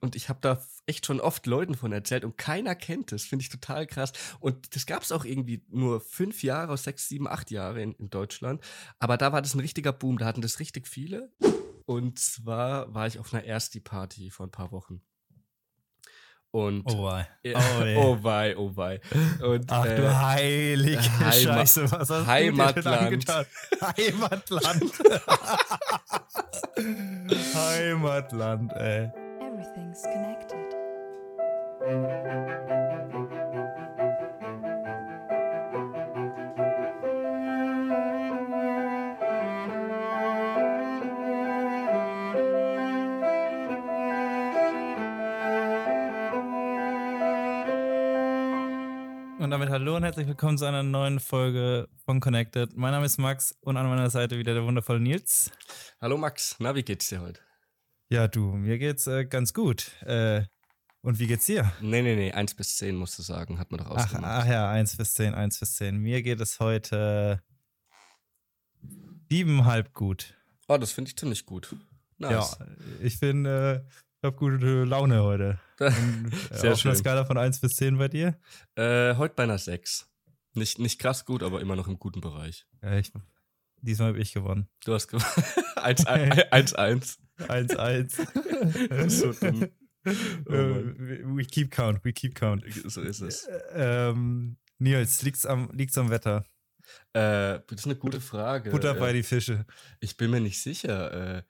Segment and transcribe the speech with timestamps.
[0.00, 3.24] und ich habe da echt schon oft Leuten von erzählt und keiner kennt es.
[3.24, 4.12] Finde ich total krass.
[4.40, 8.10] Und das gab es auch irgendwie nur fünf Jahre, sechs, sieben, acht Jahre in, in
[8.10, 8.62] Deutschland.
[8.98, 10.18] Aber da war das ein richtiger Boom.
[10.18, 11.30] Da hatten das richtig viele.
[11.84, 15.02] Und zwar war ich auf einer Ersti-Party vor ein paar Wochen.
[16.50, 17.28] Und oh wei.
[17.44, 17.96] Oh, yeah.
[17.98, 19.00] oh wei, oh wei.
[19.42, 23.12] Und, Ach äh, du heilige Heima Scheiße, was hast Heimatland.
[23.12, 23.46] du dir
[23.82, 24.92] Heimatland.
[27.54, 29.27] Heimatland, ey.
[29.98, 30.76] Everything's connected.
[49.40, 52.76] Und damit hallo und herzlich willkommen zu einer neuen Folge von Connected.
[52.76, 55.50] Mein Name ist Max und an meiner Seite wieder der wundervolle Nils.
[56.00, 57.47] Hallo Max, na, wie geht's dir heute?
[58.10, 59.90] Ja, du, mir geht's äh, ganz gut.
[60.02, 60.44] Äh,
[61.02, 61.70] und wie geht's dir?
[61.80, 64.24] Nee, nee, nee, 1 bis 10 musst du sagen, hat man doch ausgemacht.
[64.24, 65.98] Ach, ach ja, 1 bis 10, 1 bis 10.
[65.98, 67.42] Mir geht es heute
[69.28, 70.34] siebenhalb gut.
[70.68, 71.76] Oh, das finde ich ziemlich gut.
[72.16, 72.56] Nice.
[72.58, 72.66] Ja,
[73.00, 75.60] ich bin, äh, ich habe gute Laune heute.
[75.78, 76.90] Und, äh, Sehr auf schön.
[76.90, 78.38] einer Skala von 1 bis 10 bei dir?
[78.74, 80.08] Äh, heute bei einer 6.
[80.54, 82.66] Nicht, nicht krass gut, aber immer noch im guten Bereich.
[82.82, 83.12] Ja, ich,
[83.82, 84.68] diesmal habe ich gewonnen.
[84.84, 85.24] Du hast gewonnen.
[85.76, 87.18] 1-1.
[87.38, 89.10] 1-1.
[89.10, 89.68] so dumm.
[90.48, 90.80] Oh
[91.34, 92.64] we keep count, we keep count.
[92.86, 93.46] So ist es.
[93.74, 96.46] Ähm, Nils, liegt's am, liegt's am Wetter?
[97.12, 98.70] Äh, das ist eine gute Frage.
[98.70, 99.66] Butter bei äh, die Fische.
[100.00, 101.38] Ich bin mir nicht sicher.
[101.38, 101.42] Äh,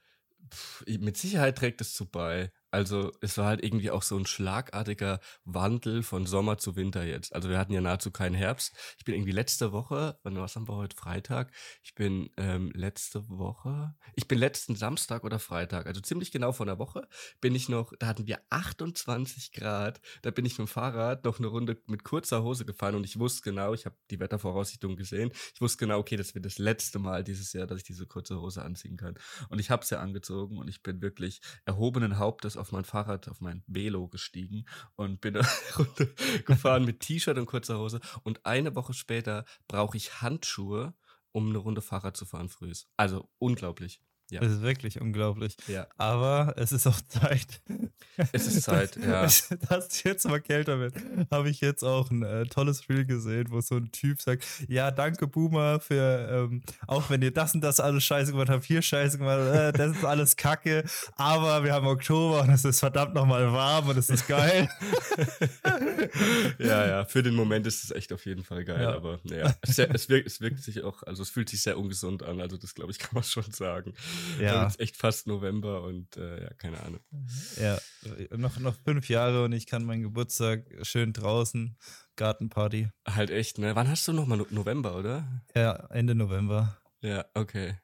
[0.53, 2.51] pff, mit Sicherheit trägt es zu bei.
[2.71, 7.35] Also es war halt irgendwie auch so ein schlagartiger Wandel von Sommer zu Winter jetzt.
[7.35, 8.75] Also wir hatten ja nahezu keinen Herbst.
[8.99, 10.97] Ich bin irgendwie letzte Woche, wann was haben wir heute?
[10.97, 11.53] Freitag.
[11.83, 16.67] Ich bin ähm, letzte Woche, ich bin letzten Samstag oder Freitag, also ziemlich genau vor
[16.67, 17.09] einer Woche,
[17.41, 20.01] bin ich noch, da hatten wir 28 Grad.
[20.23, 23.19] Da bin ich mit dem Fahrrad noch eine Runde mit kurzer Hose gefahren und ich
[23.19, 25.31] wusste genau, ich habe die Wettervoraussichtung gesehen.
[25.55, 28.41] Ich wusste genau, okay, das wird das letzte Mal dieses Jahr, dass ich diese kurze
[28.41, 29.15] Hose anziehen kann.
[29.49, 33.29] Und ich habe es ja angezogen und ich bin wirklich erhobenen Hauptes auf mein Fahrrad,
[33.29, 34.65] auf mein Velo gestiegen
[34.97, 35.37] und bin
[35.79, 36.15] Runde
[36.45, 38.01] gefahren mit T-Shirt und kurzer Hose.
[38.23, 40.95] Und eine Woche später brauche ich Handschuhe,
[41.33, 42.73] um eine Runde Fahrrad zu fahren früh.
[42.97, 44.03] Also unglaublich.
[44.31, 44.41] Ja.
[44.41, 45.57] Das ist wirklich unglaublich.
[45.69, 45.87] Ja.
[45.97, 47.61] Aber es ist auch Zeit.
[48.33, 49.23] Es ist Zeit, ja.
[49.23, 49.51] Dass
[49.89, 50.95] es jetzt mal kälter wird.
[51.31, 54.91] Habe ich jetzt auch ein äh, tolles Reel gesehen, wo so ein Typ sagt: Ja,
[54.91, 58.83] danke, Boomer, für, ähm, auch wenn ihr das und das alles scheiße gemacht habt, hier
[58.83, 60.85] scheiße gemacht, äh, das ist alles kacke.
[61.17, 64.69] Aber wir haben Oktober und es ist verdammt nochmal warm und es ist geil.
[66.59, 68.83] ja, ja, für den Moment ist es echt auf jeden Fall geil.
[68.83, 68.95] Ja.
[68.95, 72.23] Aber ja, es, es, wirkt, es wirkt sich auch, also es fühlt sich sehr ungesund
[72.23, 72.41] an.
[72.41, 73.95] Also, das glaube ich, kann man schon sagen.
[74.41, 74.67] Ja.
[74.67, 77.01] Es ist echt fast November und äh, ja, keine Ahnung.
[77.61, 77.79] Ja,
[78.37, 81.77] noch, noch fünf Jahre und ich kann meinen Geburtstag schön draußen,
[82.17, 82.89] Gartenparty.
[83.07, 83.75] Halt echt, ne?
[83.75, 85.43] Wann hast du nochmal November, oder?
[85.55, 86.79] Ja, Ende November.
[87.01, 87.77] Ja, okay.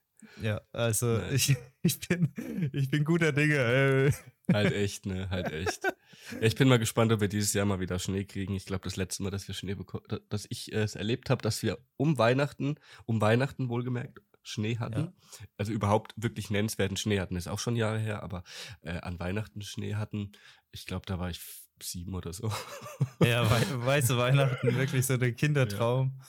[0.42, 2.32] Ja, also ich, ich, bin,
[2.72, 3.56] ich bin guter Dinge.
[3.56, 4.14] Ey.
[4.52, 5.30] Halt echt, ne?
[5.30, 5.84] Halt echt.
[5.84, 5.92] Ja,
[6.40, 8.54] ich bin mal gespannt, ob wir dieses Jahr mal wieder Schnee kriegen.
[8.54, 11.62] Ich glaube, das letzte Mal, dass wir Schnee bekommen, dass ich es erlebt habe, dass
[11.62, 15.00] wir um Weihnachten, um Weihnachten wohlgemerkt, Schnee hatten.
[15.00, 15.12] Ja.
[15.56, 17.36] Also überhaupt wirklich nennenswerten Schnee hatten.
[17.36, 18.44] Ist auch schon Jahre her, aber
[18.82, 20.32] äh, an Weihnachten Schnee hatten.
[20.70, 21.40] Ich glaube, da war ich
[21.82, 22.52] sieben oder so.
[23.20, 26.20] Ja, we weiße Weihnachten, wirklich so der Kindertraum.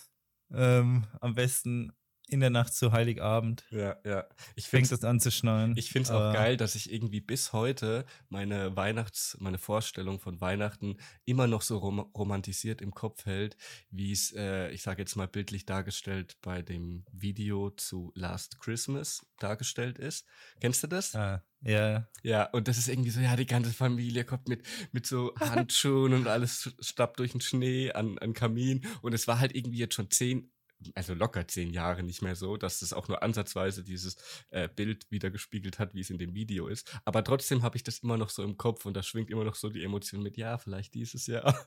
[0.50, 0.80] Ja.
[0.80, 1.92] Ähm, am besten
[2.28, 3.64] in der Nacht zu Heiligabend.
[3.72, 4.26] Ja, ja.
[4.56, 5.76] Ich fängt es an zu schneien.
[5.78, 10.42] Ich finde es auch geil, dass ich irgendwie bis heute meine Weihnachts-, meine Vorstellung von
[10.42, 13.58] Weihnachten immer noch so rom romantisiert im Kopf hält,
[13.92, 19.26] wie es, äh, ich sage jetzt mal bildlich dargestellt, bei dem Video zu Last Christmas
[19.40, 20.26] dargestellt ist.
[20.60, 21.16] Kennst du das?
[21.16, 22.08] Ah, ja.
[22.24, 26.14] Ja, und das ist irgendwie so, ja, die ganze Familie kommt mit, mit so Handschuhen
[26.14, 28.86] und alles stappt durch den Schnee an, an Kamin.
[29.02, 30.52] Und es war halt irgendwie jetzt schon zehn,
[30.96, 34.18] also locker zehn Jahre nicht mehr so, dass es auch nur ansatzweise dieses
[34.50, 37.00] äh, Bild wieder gespiegelt hat, wie es in dem Video ist.
[37.06, 39.56] Aber trotzdem habe ich das immer noch so im Kopf und da schwingt immer noch
[39.56, 41.58] so die Emotion mit, ja, vielleicht dieses Jahr.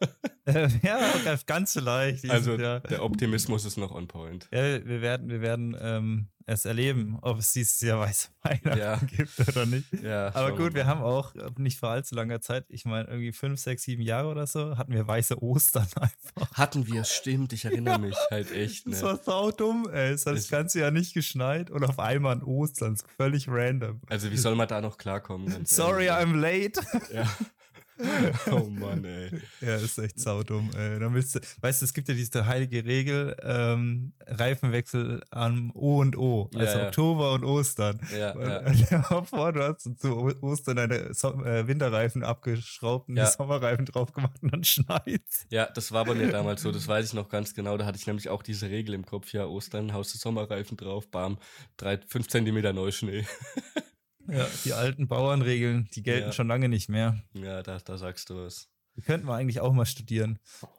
[0.82, 2.28] ja, ganz leicht.
[2.31, 2.81] Also Jahr.
[2.81, 4.48] der Optimismus ist noch on point.
[4.52, 8.96] Ja, wir werden, wir werden ähm, es erleben, ob es dieses Jahr weiße Weihnachten ja.
[9.16, 9.86] gibt oder nicht.
[10.02, 13.60] Ja, Aber gut, wir haben auch nicht vor allzu langer Zeit, ich meine irgendwie fünf,
[13.60, 16.52] sechs, sieben Jahre oder so, hatten wir weiße Ostern einfach.
[16.54, 18.86] Hatten wir, stimmt, ich erinnere mich halt echt.
[18.86, 18.92] Ne?
[18.92, 20.12] Das war saudumm, ey.
[20.12, 24.00] Es hat das ganze Jahr nicht geschneit und auf einmal an Ostern, völlig random.
[24.08, 25.66] Also wie soll man da noch klarkommen?
[25.66, 26.34] Sorry, ehrlich.
[26.34, 26.80] I'm late.
[27.12, 27.28] Ja.
[28.52, 29.30] oh Mann, ey.
[29.60, 30.98] Ja, ist echt saudumm, ey.
[31.00, 35.98] Dann willst du, weißt du, es gibt ja diese heilige Regel, ähm, Reifenwechsel am O
[36.00, 36.86] und O, also Ja.
[36.86, 38.00] Oktober und Ostern.
[38.16, 39.00] Ja, Weil, ja.
[39.20, 43.24] äh, vor, du hast zu Ostern deine so äh, Winterreifen abgeschraubt und Ja.
[43.26, 45.46] die Sommerreifen drauf gemacht und dann schneit's.
[45.50, 47.76] Ja, das war bei mir damals so, das weiß ich noch ganz genau.
[47.76, 51.08] Da hatte ich nämlich auch diese Regel im Kopf, ja, Ostern, haust du Sommerreifen drauf,
[51.10, 51.38] bam,
[51.76, 53.26] drei, fünf Zentimeter Neuschnee.
[54.30, 56.32] Ja, die alten Bauernregeln, die gelten Ja.
[56.32, 57.22] schon lange nicht mehr.
[57.34, 58.69] Ja, da, da sagst du was.
[58.96, 60.38] Die könnten wir eigentlich auch mal studieren.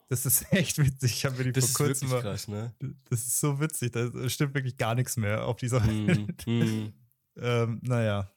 [0.10, 1.12] Das ist echt witzig.
[1.14, 2.32] Ich habe mir die Das vor ist kurzem wirklich mal.
[2.32, 2.76] krass, ne?
[3.10, 3.92] Das ist so witzig.
[3.92, 6.46] Da stimmt wirklich gar nichts mehr auf dieser Hm, Welt.
[6.46, 6.94] hm.
[7.42, 8.30] Ähm, naja.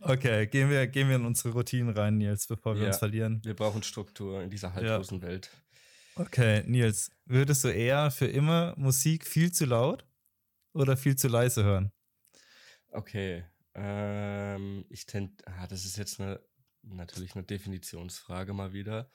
[0.00, 2.88] Okay, gehen wir, gehen wir in unsere Routinen rein, Nils, bevor wir Ja.
[2.88, 3.42] uns verlieren.
[3.44, 5.50] Wir brauchen Struktur in dieser haltlosen Welt.
[6.14, 10.06] Okay, Nils, würdest du eher für immer Musik viel zu laut
[10.72, 11.92] oder viel zu leise hören?
[12.88, 13.44] Okay.
[13.74, 16.40] Ähm, ich tend, ah, das ist jetzt eine,
[16.82, 19.10] natürlich eine Definitionsfrage mal wieder.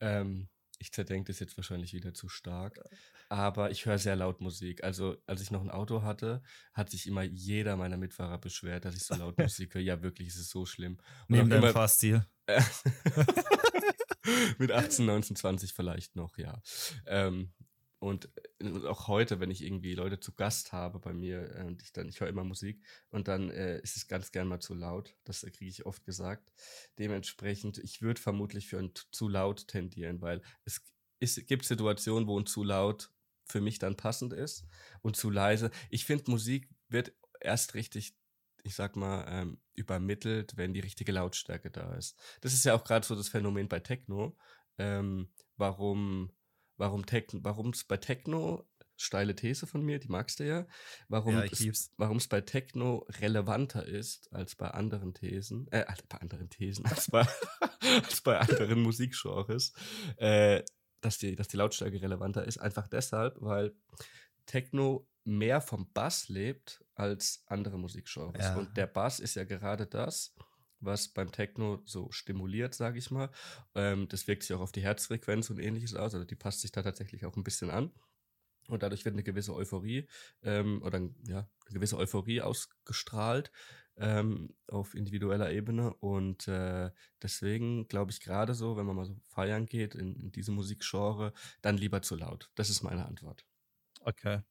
[0.00, 0.48] Ähm,
[0.78, 2.80] ich zerdenke das jetzt wahrscheinlich wieder zu stark.
[3.28, 4.82] Aber ich höre sehr laut Musik.
[4.82, 6.42] Also, als ich noch ein Auto hatte,
[6.74, 9.82] hat sich immer jeder meiner Mitfahrer beschwert, dass ich so laut Musik höre.
[9.82, 10.98] Ja, wirklich, es ist so schlimm.
[11.28, 12.26] Und Neben deinem Fahrstil.
[14.58, 16.60] Mit 18, 19, 20 vielleicht noch, ja.
[17.06, 17.52] Ähm,
[18.02, 21.82] und äh, auch heute, wenn ich irgendwie Leute zu Gast habe bei mir äh, und
[21.82, 24.74] ich dann, ich höre immer Musik und dann äh, ist es ganz gern mal zu
[24.74, 25.16] laut.
[25.22, 26.50] Das äh, kriege ich oft gesagt.
[26.98, 30.82] Dementsprechend, ich würde vermutlich für ein zu laut tendieren, weil es
[31.20, 33.12] ist, gibt Situationen, wo ein zu laut
[33.44, 34.66] für mich dann passend ist
[35.02, 35.70] und zu leise.
[35.88, 38.16] Ich finde, Musik wird erst richtig,
[38.64, 42.18] ich sag mal, ähm, übermittelt, wenn die richtige Lautstärke da ist.
[42.40, 44.36] Das ist ja auch gerade so das Phänomen bei Techno.
[44.76, 46.32] Ähm, warum,
[47.44, 50.66] warum es bei Techno, steile These von mir, die magst du ja,
[51.08, 51.92] warum Ja, es, lieb's.
[51.96, 57.10] warum es bei Techno relevanter ist als bei anderen Thesen, äh, bei anderen Thesen, als
[57.10, 57.26] bei,
[57.80, 59.72] als bei anderen Musikgenres,
[60.16, 60.62] äh,
[61.00, 63.74] dass die, dass die Lautstärke relevanter ist, einfach deshalb, weil
[64.46, 68.42] Techno mehr vom Bass lebt als andere Musikgenres.
[68.44, 68.56] Ja.
[68.56, 70.34] Und der Bass ist ja gerade das,
[70.82, 73.30] was beim Techno so stimuliert, sage ich mal.
[73.74, 76.14] Ähm, das wirkt sich auch auf die Herzfrequenz und ähnliches aus.
[76.14, 77.90] Also die passt sich da tatsächlich auch ein bisschen an.
[78.68, 80.08] Und dadurch wird eine gewisse Euphorie
[80.42, 83.50] ähm, oder ja, eine gewisse Euphorie ausgestrahlt
[83.96, 85.94] ähm, auf individueller Ebene.
[85.94, 86.90] Und äh,
[87.22, 91.32] deswegen glaube ich gerade so, wenn man mal so feiern geht in, in diesem Musikgenre,
[91.60, 92.50] dann lieber zu laut.
[92.54, 93.44] Das ist meine Antwort.
[94.00, 94.42] Okay.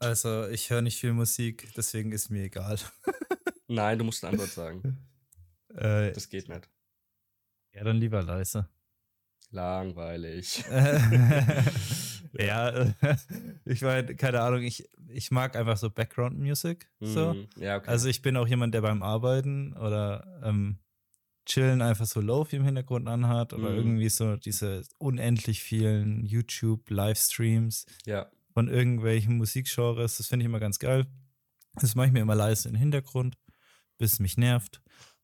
[0.00, 2.78] Also, ich höre nicht viel Musik, deswegen ist mir egal.
[3.68, 4.98] Nein, du musst eine Antwort sagen.
[5.74, 6.66] Äh, Das geht nicht.
[7.74, 8.66] ja, dann lieber leise.
[9.50, 10.64] Langweilig.
[12.32, 12.86] ja,
[13.64, 16.88] ich meine, keine Ahnung, ich, ich mag einfach so Background-Music.
[17.00, 17.34] So.
[17.34, 17.48] Mhm.
[17.56, 17.88] Ja, okay.
[17.90, 20.78] Also ich bin auch jemand, der beim Arbeiten oder ähm,
[21.46, 23.76] Chillen einfach so Lofi im Hintergrund anhat oder Mhm.
[23.76, 28.30] irgendwie so diese unendlich vielen YouTube-Livestreams ja.
[28.52, 30.16] von irgendwelchen Musikgenres.
[30.18, 31.06] Das finde ich immer ganz geil.
[31.74, 33.36] Das mache ich mir immer leise den Hintergrund,
[33.98, 34.80] bis es mich nervt.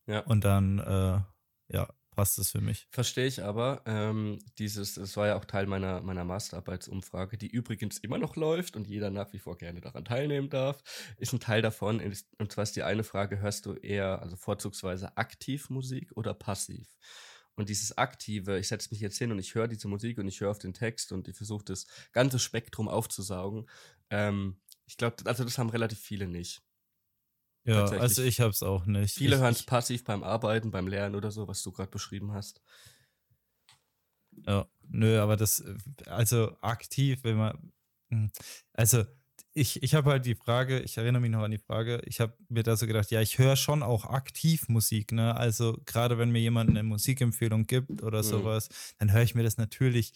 [0.07, 0.19] Ja.
[0.21, 1.19] Und dann, äh,
[1.73, 2.87] ja, passt es für mich.
[2.91, 3.81] Verstehe ich aber.
[3.85, 8.75] Ähm, dieses, das war ja auch Teil meiner, meiner Masterarbeitsumfrage, die übrigens immer noch läuft
[8.75, 10.81] und jeder nach wie vor gerne daran teilnehmen darf,
[11.17, 12.01] ist ein Teil davon.
[12.37, 16.95] Und zwar ist die eine Frage, hörst du eher, also vorzugsweise aktiv Musik oder passiv?
[17.55, 20.41] Und dieses Aktive, ich setze mich jetzt hin und ich höre diese Musik und ich
[20.41, 23.69] höre auf den Text und ich versuche das ganze Spektrum aufzusaugen.
[24.09, 24.57] Ähm,
[24.87, 26.61] ich glaube, also das haben relativ viele nicht.
[27.65, 29.17] Ja, also ich habe es auch nicht.
[29.17, 32.61] Viele hören es passiv beim Arbeiten, beim Lernen oder so, was du gerade beschrieben hast.
[34.47, 35.63] Ja, nö, aber das,
[36.05, 37.71] also aktiv, wenn man,
[38.09, 38.29] hm,
[38.73, 39.03] also
[39.53, 42.37] ich, ich habe halt die Frage, ich erinnere mich noch an die Frage, ich habe
[42.49, 45.35] mir da so gedacht, ja, ich höre schon auch aktiv Musik, ne?
[45.35, 48.23] Also gerade wenn mir jemand eine Musikempfehlung gibt oder Mhm.
[48.23, 48.67] sowas,
[48.99, 50.13] dann höre ich mir das natürlich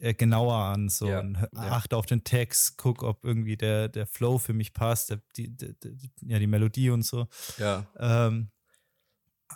[0.00, 1.70] äh, genauer an, so Ja, und hö- ja.
[1.70, 5.48] achte auf den Text, guck, ob irgendwie der, der Flow für mich passt, der, die,
[5.56, 7.28] die, die, ja, die Melodie und so.
[7.58, 8.50] Ja, Ähm,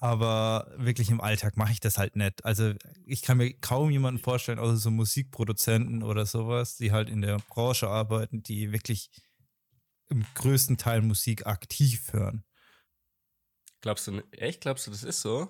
[0.01, 2.45] aber wirklich im Alltag mache ich das halt nicht.
[2.45, 7.23] Also ich kann mir kaum jemanden vorstellen, außer so Musikproduzenten oder sowas, die halt in
[7.23, 9.11] der Branche arbeiten, die wirklich
[10.09, 12.45] im größten Teil Musik aktiv hören.
[13.83, 15.49] Glaubst du, echt glaubst du, das ist so?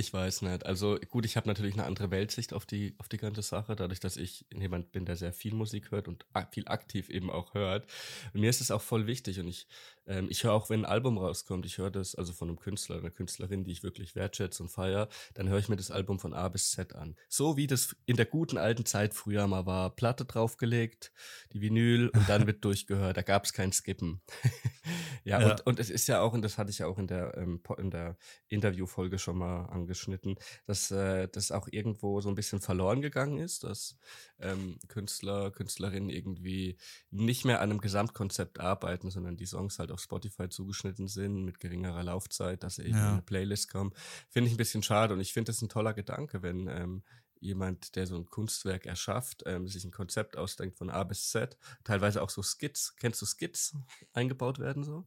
[0.00, 0.64] Ich weiß nicht.
[0.64, 4.00] Also gut, ich habe natürlich eine andere Weltsicht auf die, auf die ganze Sache, dadurch,
[4.00, 7.86] dass ich jemand bin, der sehr viel Musik hört und viel aktiv eben auch hört.
[8.32, 9.66] Und mir ist es auch voll wichtig und ich,
[10.10, 12.98] ähm, ich höre auch, wenn ein Album rauskommt, ich höre das also von einem Künstler,
[12.98, 16.34] einer Künstlerin, die ich wirklich wertschätze und feiere, dann höre ich mir das Album von
[16.34, 17.16] A bis Z an.
[17.28, 19.90] So wie das in der guten alten Zeit früher mal war.
[19.94, 21.12] Platte draufgelegt,
[21.52, 23.16] die Vinyl und dann wird durchgehört.
[23.16, 24.20] Da gab es kein Skippen.
[25.24, 25.50] ja, Ja.
[25.50, 27.62] Und, und es ist ja auch, und das hatte ich ja auch in der, ähm,
[27.78, 28.16] in der
[28.48, 30.36] Interviewfolge schon mal angeschnitten,
[30.66, 33.96] dass äh, das auch irgendwo so ein bisschen verloren gegangen ist, dass
[34.40, 36.76] ähm, Künstler, Künstlerinnen irgendwie
[37.10, 41.60] nicht mehr an einem Gesamtkonzept arbeiten, sondern die Songs halt auf Spotify zugeschnitten sind mit
[41.60, 43.06] geringerer Laufzeit, dass sie eben ja.
[43.06, 43.92] in eine Playlist kommen.
[44.28, 47.02] Finde ich ein bisschen schade und ich finde das ein toller Gedanke, wenn ähm,
[47.40, 51.56] jemand, der so ein Kunstwerk erschafft, ähm, sich ein Konzept ausdenkt von A bis Z,
[51.84, 53.74] teilweise auch so Skits, kennst du Skits,
[54.12, 55.04] eingebaut werden so?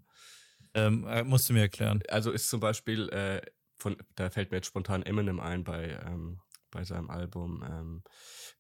[0.73, 2.01] Ähm, äh, musst du mir erklären.
[2.09, 3.41] Also ist zum Beispiel, äh,
[3.75, 6.39] von, da fällt mir jetzt spontan Eminem ein bei, ähm,
[6.71, 8.03] bei seinem Album ähm,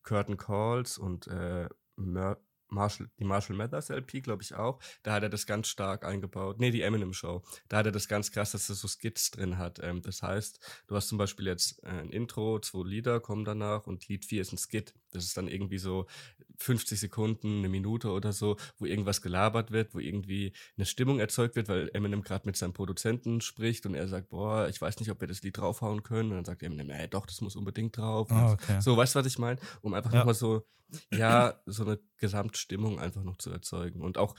[0.03, 2.39] Curtain Calls und äh, Mer
[2.69, 4.79] Marshall, die Marshall Mathers LP, glaube ich auch.
[5.03, 6.59] Da hat er das ganz stark eingebaut.
[6.59, 7.43] Nee, die Eminem Show.
[7.69, 9.79] Da hat er das ganz krass, dass er so Skits drin hat.
[9.81, 13.87] Ähm, das heißt, du hast zum Beispiel jetzt äh, ein Intro, zwei Lieder kommen danach
[13.87, 14.93] und Lied 4 ist ein Skit.
[15.11, 16.07] Das ist dann irgendwie so
[16.57, 21.55] 50 Sekunden, eine Minute oder so, wo irgendwas gelabert wird, wo irgendwie eine Stimmung erzeugt
[21.55, 25.09] wird, weil Eminem gerade mit seinem Produzenten spricht und er sagt, boah, ich weiß nicht,
[25.11, 26.29] ob wir das Lied draufhauen können.
[26.29, 28.29] Und dann sagt Eminem, ey, doch, das muss unbedingt drauf.
[28.31, 28.79] Oh, okay.
[28.81, 29.59] So, weißt du, was ich meine?
[29.81, 30.19] Um einfach ja.
[30.19, 30.65] nochmal so,
[31.11, 34.35] ja, so eine Gesamtstimmung einfach noch zu erzeugen und auch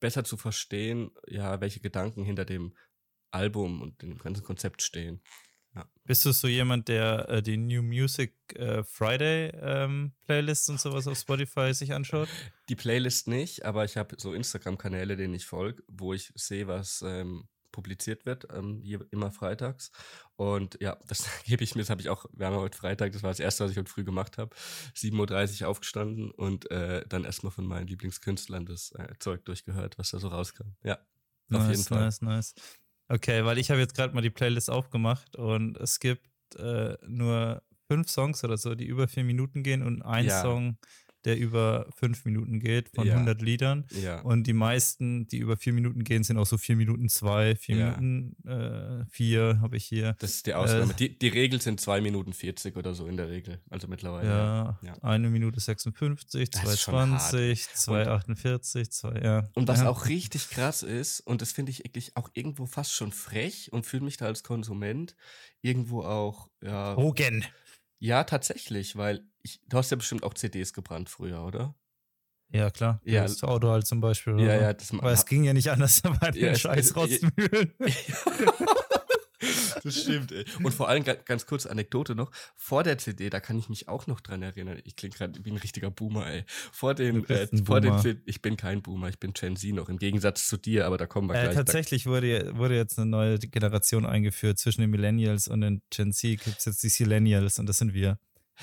[0.00, 2.74] besser zu verstehen, ja, welche Gedanken hinter dem
[3.30, 5.20] Album und dem ganzen Konzept stehen.
[5.76, 5.86] Ja.
[6.04, 11.06] Bist du so jemand, der äh, die New Music äh, Friday ähm, Playlists und sowas
[11.06, 12.28] auf Spotify sich anschaut?
[12.68, 17.02] Die Playlist nicht, aber ich habe so Instagram-Kanäle, denen ich folge, wo ich sehe, was
[17.02, 19.92] ähm, publiziert wird, ähm, immer freitags.
[20.36, 23.22] Und ja, das gebe ich mir, das habe ich auch, wir haben heute Freitag, das
[23.22, 24.56] war das erste, was ich heute früh gemacht habe.
[24.94, 30.10] 7.30 Uhr aufgestanden und äh, dann erstmal von meinen Lieblingskünstlern das äh, Zeug durchgehört, was
[30.10, 30.70] da so rauskam.
[30.82, 30.98] Ja,
[31.48, 32.00] nice, auf jeden Fall.
[32.00, 32.54] Nice, nice.
[33.08, 37.62] Okay, weil ich habe jetzt gerade mal die Playlist aufgemacht und es gibt äh, nur
[37.88, 40.42] fünf Songs oder so, die über vier Minuten gehen und ein ja.
[40.42, 40.78] Song,
[41.26, 43.14] der über fünf Minuten geht von ja.
[43.14, 43.84] 100 Liedern.
[44.00, 44.20] Ja.
[44.20, 47.76] Und die meisten, die über vier Minuten gehen, sind auch so vier Minuten zwei, vier
[47.76, 47.96] ja.
[47.96, 50.14] Minuten äh, vier habe ich hier.
[50.20, 50.92] Das ist die Ausnahme.
[50.92, 53.60] Äh, die, die Regel sind zwei Minuten 40 oder so in der Regel.
[53.68, 54.28] Also mittlerweile.
[54.28, 59.50] Ja, eine Minute 56, 220, 248, zwei, ja.
[59.54, 63.10] Und was auch richtig krass ist, und das finde ich eigentlich auch irgendwo fast schon
[63.10, 65.16] frech und fühle mich da als Konsument
[65.60, 66.94] irgendwo auch, ja.
[66.96, 67.44] Hogan.
[67.98, 71.74] Ja, tatsächlich, weil ich, du hast ja bestimmt auch CDs gebrannt früher, oder?
[72.50, 73.00] Ja, klar.
[73.04, 73.22] Ja.
[73.22, 74.34] Das Auto halt zum Beispiel.
[74.34, 74.44] Oder?
[74.44, 74.72] Ja, ja.
[74.72, 77.72] Das Weil es ging ja nicht anders, da waren ja, scheiß Rotzmühlen.
[77.80, 77.86] Ja.
[79.84, 80.44] Das stimmt, ey.
[80.62, 84.08] Und vor allem, ganz kurz Anekdote noch, vor der CD, da kann ich mich auch
[84.08, 86.44] noch dran erinnern, ich klinge gerade wie ein richtiger Boomer, ey.
[86.72, 88.02] Vor den, äh, vor Boomer.
[88.02, 90.98] den, ich bin kein Boomer, ich bin Gen Z noch, im Gegensatz zu dir, aber
[90.98, 91.54] da kommen wir äh, gleich.
[91.54, 96.42] Tatsächlich wurde, wurde jetzt eine neue Generation eingeführt, zwischen den Millennials und den Gen Z
[96.42, 98.18] gibt es jetzt die Sillennials und das sind wir.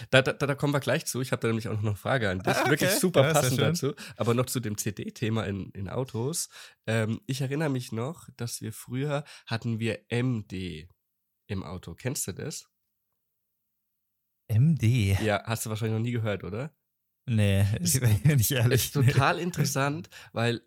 [0.10, 1.22] Da, da, da, kommen wir gleich zu.
[1.22, 2.54] Ich habe da nämlich auch noch eine Frage an dich.
[2.54, 2.72] Ah, okay.
[2.72, 3.94] Wirklich super ja, passend dazu.
[4.18, 6.50] Aber noch zu dem CD-Thema in, in Autos.
[6.88, 10.88] Ähm, ich erinnere mich noch, dass wir früher hatten wir MD
[11.48, 11.94] im Auto.
[11.94, 12.68] Kennst du das?
[14.48, 15.18] MD?
[15.22, 16.76] Ja, hast du wahrscheinlich noch nie gehört, oder?
[17.26, 18.86] Nee, ich bin nicht ehrlich.
[18.86, 20.62] Ist total interessant, weil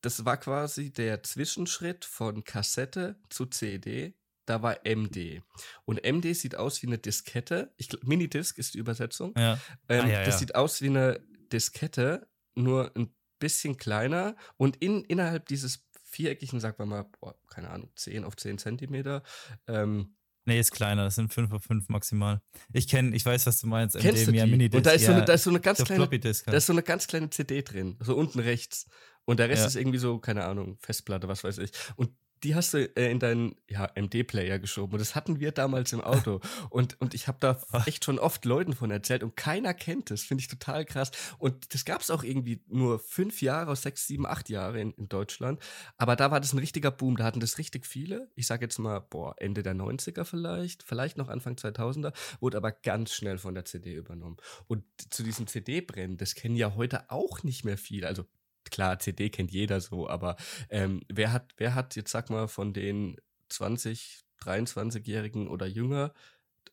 [0.00, 4.17] das war quasi der Zwischenschritt von Kassette zu CD.
[4.48, 5.42] Da war MD.
[5.84, 7.72] Und MD sieht aus wie eine Diskette.
[7.76, 9.34] Ich, Minidisc ist die Übersetzung.
[9.36, 9.60] Ja.
[9.88, 10.38] Ähm, ah, ja, das ja.
[10.38, 11.20] sieht aus wie eine
[11.52, 14.36] Diskette, nur ein bisschen kleiner.
[14.56, 19.22] Und in, innerhalb dieses viereckigen, sagen wir mal, boah, keine Ahnung, 10 auf 10 Zentimeter.
[19.66, 20.14] Ähm,
[20.46, 22.40] Nee, ist kleiner, das sind 5 auf 5 maximal.
[22.72, 23.98] Ich kenne, ich weiß, was du meinst.
[23.98, 24.50] Kennst MD, du die?
[24.50, 24.76] Minidisc.
[24.78, 26.82] Und da ist, so eine, da ist so eine ganz kleine, da ist so eine
[26.82, 28.86] ganz kleine CD drin, so unten rechts.
[29.26, 31.70] Und der Rest ist irgendwie so, keine Ahnung, Festplatte, was weiß ich.
[31.96, 32.12] Und
[32.44, 34.92] die hast du äh, in deinen ja, MD-Player geschoben.
[34.94, 36.40] Und das hatten wir damals im Auto.
[36.70, 40.22] Und, und ich habe da echt schon oft Leuten von erzählt und keiner kennt es.
[40.22, 41.10] Finde ich total krass.
[41.38, 45.08] Und das gab es auch irgendwie nur fünf Jahre, sechs, sieben, acht Jahre in, in
[45.08, 45.60] Deutschland.
[45.96, 47.16] Aber da war das ein richtiger Boom.
[47.16, 48.30] Da hatten das richtig viele.
[48.34, 52.72] Ich sage jetzt mal, boah, Ende der 90er vielleicht, vielleicht noch Anfang 2000er, wurde aber
[52.72, 54.36] ganz schnell von der CD übernommen.
[54.66, 58.06] Und zu diesem CD-Brennen, das kennen ja heute auch nicht mehr viele.
[58.08, 58.24] Also
[58.70, 60.36] klar, CD kennt jeder so, aber
[60.70, 63.16] ähm, wer hat, wer hat jetzt sag mal von den
[63.48, 66.12] 20, 23-Jährigen oder jünger,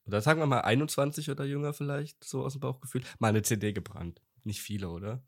[0.06, 3.74] oder sagen wir mal 21 oder jünger vielleicht, so aus dem Bauchgefühl, mal eine CD
[3.74, 4.22] gebrannt?
[4.44, 5.24] Nicht viele, oder?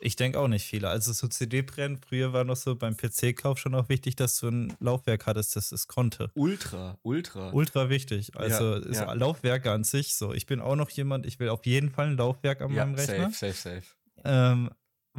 [0.00, 0.88] Ich denke auch nicht viele.
[0.88, 4.76] Also so CD-Brennen, früher war noch so beim PC-Kauf schon auch wichtig, dass du ein
[4.78, 6.30] Laufwerk hattest, das es konnte.
[6.34, 7.50] Ultra, ultra.
[7.50, 8.36] Ultra wichtig.
[8.36, 9.12] Also ja, ja.
[9.12, 10.32] Laufwerke an sich so.
[10.32, 12.94] Ich bin auch noch jemand, ich will auf jeden Fall ein Laufwerk an ja, meinem
[12.94, 13.30] Rechner.
[13.30, 13.86] Safe, safe, safe.
[14.24, 14.70] Ähm,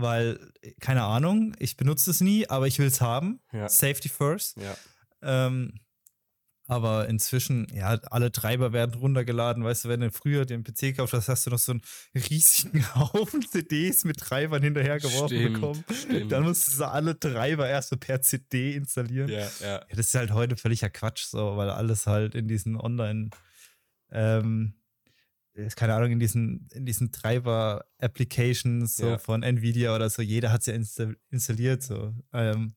[0.02, 0.40] weil,
[0.80, 3.40] keine Ahnung, ich benutze es nie, aber ich will es haben.
[3.52, 3.68] Ja.
[3.70, 4.58] Safety first.
[4.58, 4.76] Ja.
[5.22, 5.74] Ähm,
[6.72, 9.64] Aber inzwischen, ja, alle Treiber werden runtergeladen.
[9.64, 11.82] Weißt du, wenn du früher den PC gekauft hast, hast du noch so einen
[12.14, 15.84] riesigen Haufen CDs mit Treibern hinterhergeworfen Stimmt, bekommen.
[15.92, 16.32] stimmt.
[16.32, 19.30] Dann musstest du alle Treiber erst so per CD installieren.
[19.30, 19.48] Ja, ja.
[19.62, 23.32] Ja, das ist halt heute völliger Quatsch, so, weil alles halt in diesen Online,
[24.12, 24.76] ähm,
[25.76, 29.18] keine Ahnung, in diesen, in diesen Treiber-Applications so Ja.
[29.18, 32.14] von Nvidia oder so, jeder hat es ja insta installiert, so.
[32.34, 32.76] Ähm,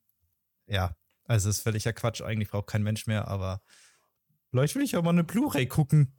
[0.67, 3.63] ja, also ist völliger Quatsch, eigentlich braucht kein Mensch mehr, aber
[4.51, 6.15] vielleicht will ich auch mal eine Blu-ray gucken.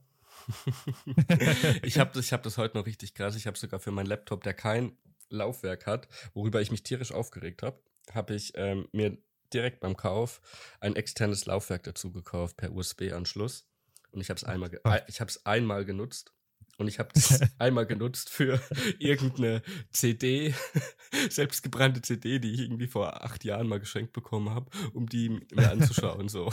[1.82, 3.36] ich habe das, ich hab das heute noch richtig krass.
[3.36, 4.96] Ich habe sogar für meinen Laptop, der kein
[5.30, 9.16] Laufwerk hat, worüber ich mich tierisch aufgeregt habe, habe ich ähm, mir
[9.52, 10.40] direkt beim Kauf
[10.80, 13.66] ein externes Laufwerk dazu gekauft per USB-Anschluss.
[14.10, 16.34] Und ich habe es einmal, ge ich habe es einmal genutzt.
[16.78, 18.60] Und ich habe es einmal genutzt für
[18.98, 20.54] irgendeine CD,
[21.30, 25.70] selbstgebrannte CD, die ich irgendwie vor acht Jahren mal geschenkt bekommen habe, um die mir
[25.70, 26.28] anzuschauen.
[26.28, 26.52] so.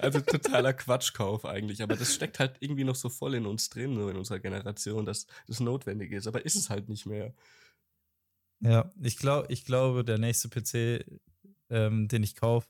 [0.00, 1.82] Also totaler Quatschkauf eigentlich.
[1.82, 5.04] Aber das steckt halt irgendwie noch so voll in uns drin, so in unserer Generation,
[5.04, 6.26] dass das notwendig ist.
[6.26, 7.34] Aber ist es halt nicht mehr.
[8.60, 11.04] Ja, ich, glaub, ich glaube, der nächste PC,
[11.70, 12.68] ähm, den ich kaufe,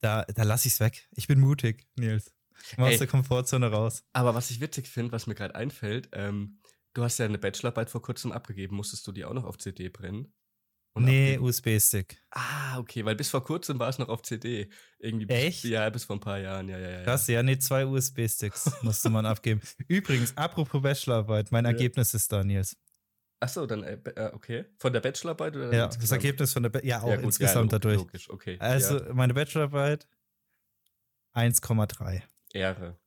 [0.00, 1.08] da, da lasse ich es weg.
[1.12, 2.35] Ich bin mutig, Nils.
[2.76, 4.04] Mach aus der Komfortzone raus.
[4.12, 6.60] Aber was ich witzig finde, was mir gerade einfällt, ähm,
[6.94, 8.76] du hast ja eine Bachelorarbeit vor kurzem abgegeben.
[8.76, 10.32] Musstest du die auch noch auf CD brennen?
[10.94, 11.36] Und Nee?
[11.36, 12.22] USB-Stick.
[12.30, 14.70] Ah, okay, weil bis vor kurzem war es noch auf CD.
[14.98, 15.64] Irgendwie Echt?
[15.64, 17.02] Ja, bis vor ein paar Jahren, ja, ja, ja.
[17.04, 19.60] Krass, ja, nee, zwei USB-Sticks musste man abgeben.
[19.88, 21.72] Übrigens, apropos Bachelorarbeit, mein Ja.
[21.72, 22.78] Ergebnis ist da, Nils.
[23.40, 24.64] Achso, dann, äh, äh, okay.
[24.78, 26.24] Von der Bachelorarbeit oder Ja, das insgesamt?
[26.24, 27.96] Ergebnis von der, Ba- ja, auch Ja, gut, insgesamt ja, log- dadurch.
[27.98, 28.56] Logisch, okay.
[28.58, 30.08] Also, meine Bachelorarbeit
[31.34, 32.22] 1,3.
[32.56, 32.98] Ehre.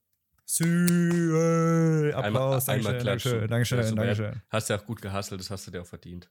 [2.15, 3.47] Applaus, einmal Dankeschön, klatschen.
[3.47, 3.95] Dankeschön, Dankeschön.
[3.95, 4.41] Dankeschön.
[4.49, 6.29] Hast ja auch gut gehasselt, das hast du dir auch verdient.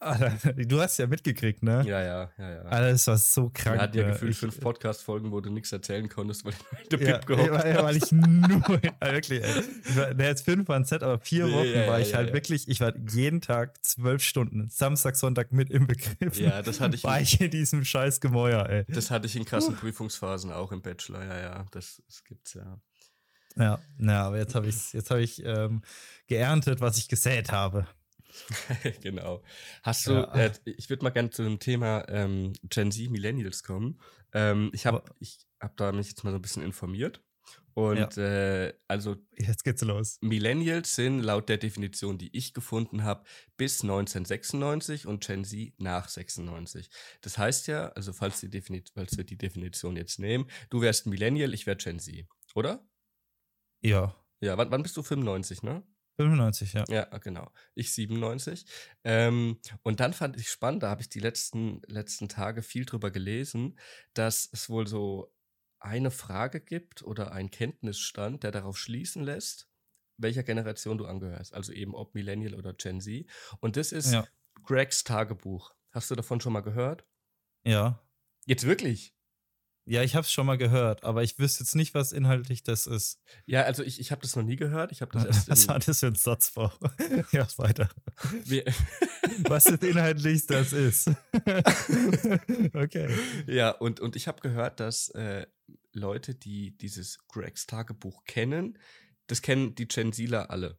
[0.00, 1.84] Alter, Du hast ja mitgekriegt, ne?
[1.86, 2.60] Ja, ja, ja, ja.
[2.62, 3.76] Alter, das war so krank.
[3.76, 6.54] Wir hatten ja gefühlt Ich- fünf Podcast-Folgen, wo du nichts erzählen konntest, weil
[6.88, 8.04] du der Ja, Pip gehockt weil, weil hast.
[8.06, 10.14] ich nur, ja, wirklich, ey.
[10.14, 12.80] Ne, jetzt fünf waren Set, aber vier Ja, Wochen ja, war ich halt wirklich, ich
[12.80, 16.38] war jeden Tag zwölf Stunden, Samstag, Sonntag mit im Begriff.
[16.40, 18.84] Ja, das hatte ich, War ich in diesem scheiß Gemäuer, ey.
[18.88, 22.80] das hatte ich in krassen Prüfungsphasen auch im Bachelor, ja, ja, das, das gibt's ja.
[23.56, 25.82] Ja, na, aber jetzt habe ich, jetzt habe ich ähm,
[26.28, 27.86] geerntet, was ich gesät habe.
[29.02, 29.42] genau.
[29.82, 30.32] Hast du, Ja.
[30.34, 34.00] äh, ich würde mal gerne zu dem Thema ähm, Gen Z Millennials kommen.
[34.32, 37.22] Ähm, ich habe ich hab da mich jetzt mal so ein bisschen informiert.
[37.74, 40.18] Und äh, also Jetzt geht's los.
[40.20, 43.24] Millennials sind laut der Definition, die ich gefunden habe,
[43.56, 46.90] bis 1996 und Gen Z nach 96.
[47.22, 48.62] Das heißt ja, also falls, die
[48.94, 52.86] falls wir die Definition jetzt nehmen, du wärst Millennial, ich wäre Gen Z, oder?
[53.82, 55.82] Ja, Ja, wann, wann bist du 95, ne?
[56.22, 56.84] 95, ja.
[56.88, 57.50] Ja, genau.
[57.74, 58.66] Ich 97.
[59.04, 63.10] Ähm, und dann fand ich spannend, da habe ich die letzten, letzten Tage viel drüber
[63.10, 63.78] gelesen,
[64.14, 65.34] dass es wohl so
[65.78, 69.68] eine Frage gibt oder ein Kenntnisstand, der darauf schließen lässt,
[70.18, 71.54] welcher Generation du angehörst.
[71.54, 73.26] Also eben ob Millennial oder Gen Z.
[73.60, 74.26] Und das ist Ja.
[74.64, 75.74] Gregs Tagebuch.
[75.90, 77.06] Hast du davon schon mal gehört?
[77.64, 78.02] Ja.
[78.46, 79.14] Jetzt wirklich?
[79.86, 82.86] Ja, ich habe es schon mal gehört, aber ich wüsste jetzt nicht, was inhaltlich das
[82.86, 83.18] ist.
[83.46, 84.92] Ja, also ich, ich habe das noch nie gehört.
[84.92, 86.72] Ich habe das erst Was war das für ein Satzbau?
[87.32, 87.88] ja, weiter.
[88.44, 88.64] wir,
[89.48, 91.10] Was jetzt inhaltlich das ist.
[92.74, 93.08] okay.
[93.46, 95.46] Ja, und, und ich habe gehört, dass äh,
[95.92, 98.78] Leute, die dieses Gregs Tagebuch kennen,
[99.26, 100.78] das kennen die Gen Zler alle.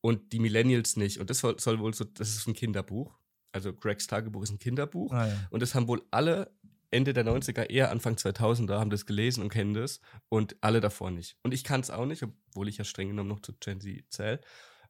[0.00, 1.18] Und die Millennials nicht.
[1.18, 3.14] Und das soll, soll wohl so, das ist ein Kinderbuch.
[3.52, 5.12] Also Gregs Tagebuch ist ein Kinderbuch.
[5.12, 5.48] Ah, ja.
[5.50, 6.50] Und das haben wohl alle
[6.90, 10.00] Ende der 90er, eher Anfang 2000er, haben das gelesen und kennen das.
[10.28, 11.36] Und alle davor nicht.
[11.42, 14.04] Und ich kann es auch nicht, obwohl ich ja streng genommen noch zu Gen Z
[14.10, 14.40] zähle.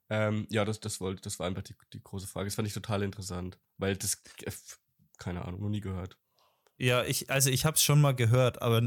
[0.08, 2.46] Ähm, ja, das, das, wollte, das war einfach die, die große Frage.
[2.46, 3.58] Das fand ich total interessant.
[3.78, 4.50] Weil das, äh,
[5.18, 6.16] keine Ahnung, noch nie gehört.
[6.78, 8.78] ja, ich, also ich habe es schon mal gehört, aber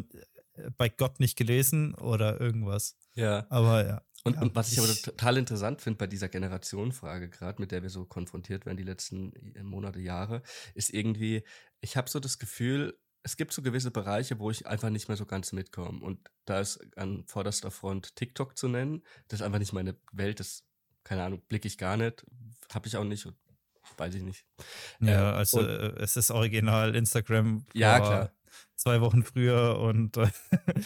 [0.56, 2.98] äh, bei Gott nicht gelesen oder irgendwas.
[3.14, 3.46] Ja.
[3.50, 4.02] Aber ja.
[4.26, 7.72] Und, Ja, und was ich, aber ich- total interessant finde bei dieser Generationenfrage gerade, mit
[7.72, 10.42] der wir so konfrontiert werden die letzten äh, Monate, Jahre,
[10.76, 11.44] ist irgendwie,
[11.82, 15.18] ich habe so das Gefühl, es gibt so gewisse Bereiche, wo ich einfach nicht mehr
[15.18, 16.00] so ganz mitkomme.
[16.04, 19.02] Und da ist an vorderster Front TikTok zu nennen.
[19.30, 20.64] Das ist einfach nicht meine Welt, das,
[21.04, 22.26] keine Ahnung, blicke ich gar nicht,
[22.74, 23.36] habe ich auch nicht und
[23.98, 24.46] weiß ich nicht.
[25.00, 28.32] Ja, Ähm, also äh, es ist original Instagram Ja, klar.
[28.76, 30.22] zwei Wochen früher und äh,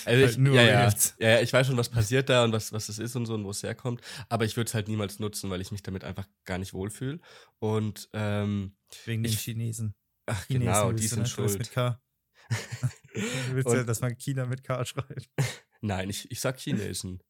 [0.06, 2.72] Also ich, halt nur ja, ja, ja, ich weiß schon, was passiert da und was,
[2.72, 5.20] was das ist und so und wo es herkommt, aber ich würde es halt niemals
[5.20, 7.20] nutzen, weil ich mich damit einfach gar nicht wohlfühle.
[7.60, 9.96] Und ähm, wegen den Ich- Chinesen.
[10.28, 11.26] ach Chinesen genau, die sind ne?
[11.28, 11.72] Schuld.
[13.14, 15.30] Du willst Und- ja, dass man China mit K schreibt.
[15.82, 17.22] Nein, ich, ich sag Chinesen.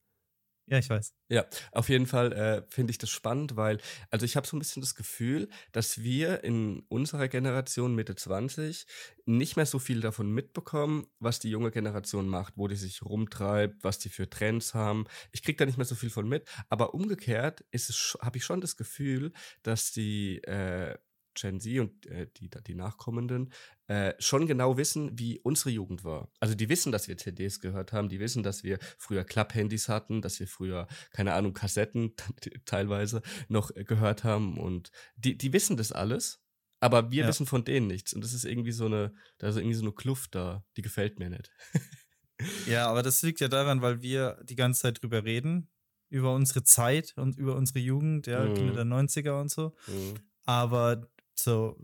[0.69, 1.13] Ja, ich weiß.
[1.30, 4.60] Ja, auf jeden Fall äh, finde ich das spannend, weil, also ich habe so ein
[4.60, 8.86] bisschen das Gefühl, dass wir in unserer Generation Mitte 20
[9.25, 13.82] nicht mehr so viel davon mitbekommen, was die junge Generation macht, wo die sich rumtreibt,
[13.86, 15.06] was die für Trends haben.
[15.32, 18.75] Ich kriege da nicht mehr so viel von mit, aber umgekehrt habe ich schon das
[18.75, 19.32] Gefühl,
[19.63, 20.97] dass die äh,
[21.34, 23.53] Gen Z und äh, die, die Nachkommenden
[23.88, 26.30] äh, schon genau wissen, wie unsere Jugend war.
[26.39, 30.21] Also die wissen, dass wir CDs gehört haben, die wissen, dass wir früher Klapphandys hatten,
[30.21, 32.13] dass wir früher, keine Ahnung, Kassetten
[32.65, 36.41] teilweise noch äh, gehört haben und die, die wissen das alles,
[36.80, 37.28] aber wir ja.
[37.28, 38.13] wissen von denen nichts.
[38.13, 41.17] Und das ist irgendwie so eine, da ist irgendwie so eine Kluft da, die gefällt
[41.17, 41.50] mir nicht.
[42.67, 45.69] ja, aber das liegt ja daran, weil wir die ganze Zeit drüber reden,
[46.10, 48.73] über unsere Zeit und über unsere Jugend, ja, mhm.
[48.73, 49.76] der 90er und so.
[49.88, 50.19] Mhm.
[50.45, 51.78] Aber so,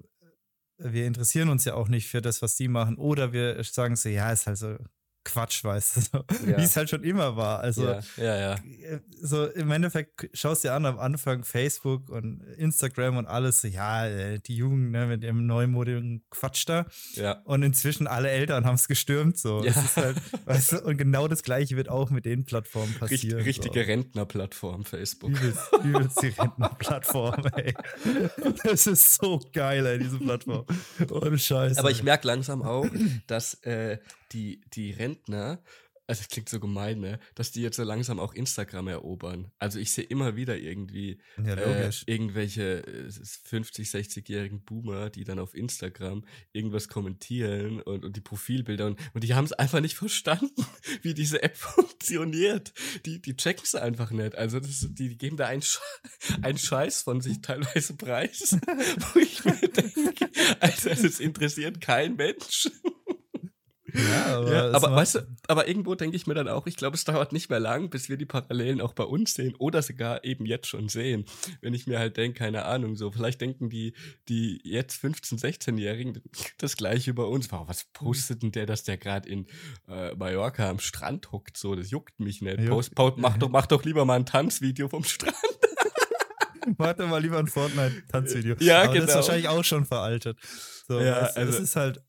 [0.84, 2.98] wir interessieren uns ja auch nicht für das, was die machen.
[2.98, 4.78] Oder wir sagen so, ja, ist halt so
[5.26, 6.58] Quatsch, weißt du, so, ja.
[6.58, 7.60] wie es halt schon immer war.
[7.60, 8.54] Also, ja, ja, ja.
[8.54, 13.62] Äh, so im Endeffekt schaust du dir an, am Anfang Facebook und Instagram und alles,
[13.62, 16.86] so, ja, äh, die Jugend ne, mit dem neumodigen Quatsch da.
[17.14, 17.42] Ja.
[17.46, 19.64] Und inzwischen alle Eltern haben es gestürmt, so.
[19.64, 19.74] Ja.
[19.96, 23.42] Halt, weißt du, und genau das Gleiche wird auch mit den Plattformen passieren.
[23.42, 23.86] Richt, richtige so.
[23.86, 25.30] Rentnerplattform, Facebook.
[25.30, 27.74] Übelst, übelst die Rentnerplattform, ey.
[28.64, 30.66] Das ist so geil, ey, diese Plattform.
[31.10, 31.80] Ohne Scheiße.
[31.80, 32.88] Aber ich merke langsam auch,
[33.28, 33.98] dass äh,
[34.34, 35.64] die, die Rentner,
[36.06, 39.52] also das klingt so gemein, ne, dass die jetzt so langsam auch Instagram erobern.
[39.58, 42.84] Also ich sehe immer wieder irgendwie ja, äh, irgendwelche
[43.46, 49.00] 50, äh, 60-jährigen Boomer, die dann auf Instagram irgendwas kommentieren und, und die Profilbilder und,
[49.14, 50.66] und die haben es einfach nicht verstanden,
[51.02, 52.74] wie diese App funktioniert.
[53.06, 54.36] Die, die checken es einfach nicht.
[54.36, 55.80] Also das, die, die geben da einen, Sch
[56.42, 58.58] einen Scheiß von sich teilweise preis,
[59.14, 62.70] wo ich mir denke, also es interessiert kein Mensch.
[64.04, 66.96] Ja, aber, ja, aber weißt du, aber irgendwo denke ich mir dann auch, ich glaube,
[66.96, 70.24] es dauert nicht mehr lang, bis wir die Parallelen auch bei uns sehen oder sogar
[70.24, 71.26] eben jetzt schon sehen.
[71.62, 73.94] Wenn ich mir halt denke, keine Ahnung, so, vielleicht denken die,
[74.30, 76.22] die jetzt 15-, 16-Jährigen
[76.58, 77.52] das gleiche über uns.
[77.52, 79.48] Wow, was postet denn der, dass der gerade in
[79.88, 81.58] äh, Mallorca am Strand hockt?
[81.58, 82.66] So, das juckt mich nicht.
[82.66, 85.36] Post, post, mach, doch, mach doch lieber mal ein Tanzvideo vom Strand.
[86.78, 88.56] Warte mal lieber ein Fortnite-Tanzvideo.
[88.60, 89.06] Ja, Aber genau.
[89.06, 90.40] Das ist wahrscheinlich auch schon veraltet.
[90.88, 92.02] So, ja, es, also, es ist halt,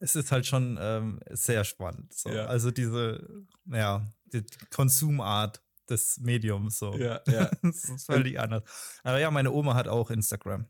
[0.00, 2.12] es ist halt schon ähm, sehr spannend.
[2.12, 2.30] So.
[2.30, 2.46] Ja.
[2.46, 3.26] Also diese,
[3.66, 6.78] ja, die Konsumart des Mediums.
[6.78, 6.94] So.
[6.94, 7.50] Ja, ja.
[7.62, 8.62] das ist völlig anders.
[9.02, 10.66] Aber ja, meine Oma hat auch Instagram.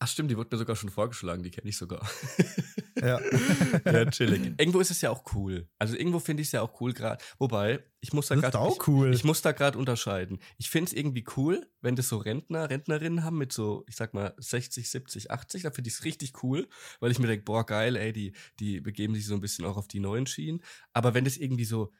[0.00, 2.08] Ach stimmt, die wurde mir sogar schon vorgeschlagen, die kenne ich sogar.
[3.00, 3.20] ja.
[3.84, 4.54] ja, chillig.
[4.56, 5.68] Irgendwo ist es ja auch cool.
[5.78, 7.22] Also irgendwo finde ich es ja auch cool gerade.
[7.38, 8.56] Wobei, ich muss da gerade
[8.86, 9.10] cool.
[9.10, 10.38] Ich, ich muss da gerade unterscheiden.
[10.56, 14.14] Ich finde es irgendwie cool, wenn das so Rentner, Rentnerinnen haben mit so, ich sag
[14.14, 16.68] mal 60, 70, 80, da finde ich es richtig cool,
[17.00, 19.76] weil ich mir denke, boah, geil, ey, die die begeben sich so ein bisschen auch
[19.76, 21.92] auf die neuen Schienen, aber wenn das irgendwie so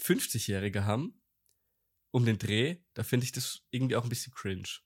[0.00, 1.20] 50-jährige haben
[2.10, 4.80] um den Dreh, da finde ich das irgendwie auch ein bisschen cringe.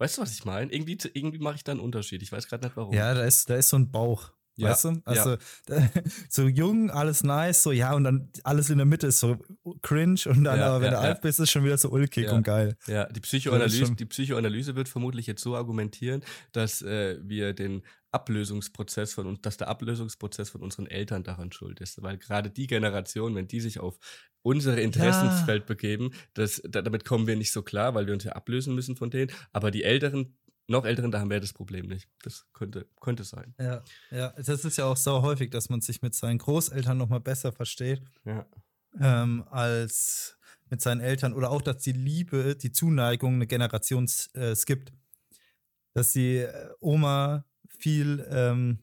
[0.00, 0.72] Weißt du, was ich meine?
[0.72, 2.22] Irgendwie, irgendwie mache ich da einen Unterschied.
[2.22, 2.94] Ich weiß gerade nicht warum.
[2.94, 4.32] Ja, da ist, da ist so ein Bauch.
[4.56, 5.02] Ja, weißt du?
[5.04, 5.36] Also
[5.68, 5.90] ja.
[6.30, 9.36] so jung, alles nice, so ja, und dann alles in der Mitte ist so
[9.82, 12.30] cringe und dann, ja, aber wenn du alt bist, ist es schon wieder so ulkig
[12.30, 12.76] und geil.
[12.86, 19.14] Ja, die Psychoanalyse, die Psychoanalyse wird vermutlich jetzt so argumentieren, dass äh, wir den Ablösungsprozess
[19.14, 22.02] von uns, dass der Ablösungsprozess von unseren Eltern daran schuld ist.
[22.02, 23.98] Weil gerade die Generation, wenn die sich auf
[24.42, 25.66] unsere Interessensfeld ja.
[25.66, 28.96] begeben, das, da, damit kommen wir nicht so klar, weil wir uns ja ablösen müssen
[28.96, 29.30] von denen.
[29.52, 32.08] Aber die Älteren, noch Älteren, da haben wir das Problem nicht.
[32.22, 33.54] Das könnte, könnte sein.
[33.58, 37.08] Ja, ja, das ist ja auch so häufig, dass man sich mit seinen Großeltern noch
[37.08, 38.02] mal besser versteht.
[38.24, 38.46] Ja.
[39.00, 40.36] Ähm, als
[40.68, 44.92] mit seinen Eltern oder auch, dass die Liebe, die Zuneigung eine Generation äh, skippt.
[45.92, 47.44] Dass die äh, Oma
[47.80, 48.78] viel ähm,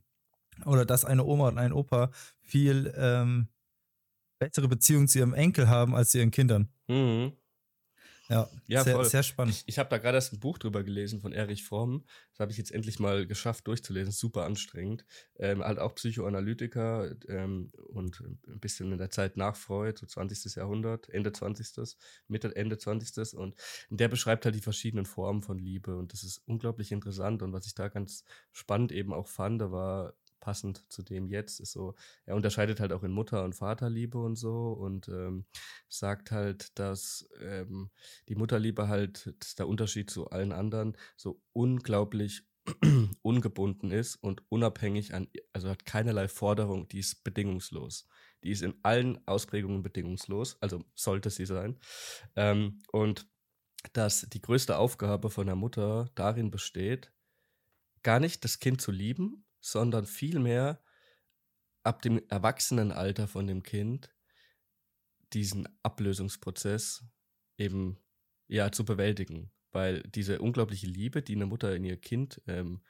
[0.65, 3.47] oder dass eine Oma und ein Opa viel ähm,
[4.39, 6.69] bessere Beziehung zu ihrem Enkel haben als zu ihren Kindern.
[6.87, 7.33] Mhm.
[8.29, 9.55] Ja, ja sehr, sehr spannend.
[9.55, 12.03] Ich, ich habe da gerade erst ein Buch drüber gelesen von Erich Fromm.
[12.31, 14.11] Das habe ich jetzt endlich mal geschafft durchzulesen.
[14.11, 15.05] Super anstrengend.
[15.37, 20.55] Ähm, halt auch Psychoanalytiker ähm, und ein bisschen in der Zeit nach Freud, so 20.
[20.55, 21.95] Jahrhundert, Ende 20.,
[22.27, 23.37] Mitte, Ende 20.
[23.37, 23.55] Und
[23.89, 25.97] der beschreibt halt die verschiedenen Formen von Liebe.
[25.97, 27.41] Und das ist unglaublich interessant.
[27.41, 30.13] Und was ich da ganz spannend eben auch fand, war
[30.47, 31.93] passend zu dem jetzt ist so,
[32.25, 35.45] er unterscheidet halt auch in Mutter- und Vaterliebe und so und ähm,
[35.89, 37.91] sagt halt, dass ähm,
[38.29, 42.43] die Mutterliebe halt der Unterschied zu allen anderen so unglaublich
[43.23, 48.07] ungebunden ist und unabhängig an, also hat keinerlei Forderung, die ist bedingungslos.
[48.45, 51.77] Die ist in allen Ausprägungen bedingungslos, also sollte sie sein.
[52.37, 53.27] Ähm, und
[53.91, 57.11] dass die größte Aufgabe von der Mutter darin besteht,
[58.01, 60.81] gar nicht das Kind zu lieben, sondern vielmehr
[61.83, 64.13] ab dem Erwachsenenalter von dem Kind
[65.33, 67.03] diesen Ablösungsprozess
[67.57, 67.97] eben
[68.47, 69.51] ja zu bewältigen.
[69.71, 72.81] Weil diese unglaubliche Liebe, die eine Mutter in ihr Kind ähm,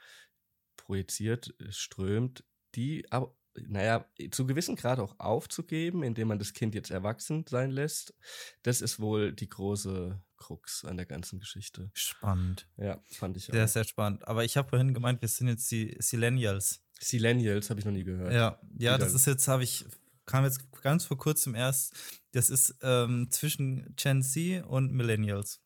[0.78, 2.44] projiziert, äh, strömt,
[2.76, 7.72] die aber, naja, zu gewissen Grad auch aufzugeben, indem man das Kind jetzt erwachsen sein
[7.72, 8.14] lässt,
[8.62, 11.90] das ist wohl die große Krux an der ganzen Geschichte.
[11.94, 12.68] Spannend.
[12.78, 13.54] Ja, fand ich auch.
[13.54, 14.28] Sehr, sehr spannend.
[14.28, 16.82] Aber ich habe vorhin gemeint, wir sind jetzt die Silenials.
[17.00, 18.34] Silenials habe ich noch nie gehört.
[18.34, 19.86] Ja, ja, das ist jetzt, habe ich,
[20.26, 21.94] kam jetzt ganz vor kurzem erst,
[22.32, 25.62] das ist ähm, zwischen Gen Z und Millennials.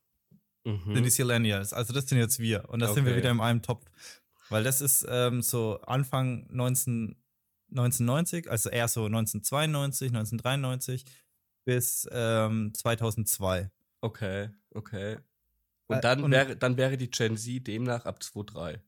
[0.64, 0.94] Mhm.
[0.96, 1.74] Sind die Silenials.
[1.74, 2.70] Also das sind jetzt wir.
[2.70, 3.22] Und das sind wir Okay.
[3.22, 3.86] wieder in einem Topf.
[4.50, 7.16] Weil das ist ähm, so Anfang 19,
[7.70, 11.06] 1990, also eher so 1992, 1993
[11.64, 13.72] bis ähm, 2002.
[14.02, 15.14] Okay, okay.
[15.14, 15.18] Äh,
[15.88, 18.80] Und dann, und- wäre, dann wäre die Gen Z demnach ab 2.3.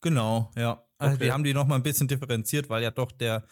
[0.00, 0.82] Genau, ja.
[0.98, 1.24] Also Okay.
[1.26, 3.44] die haben die noch mal ein bisschen differenziert, weil ja doch der,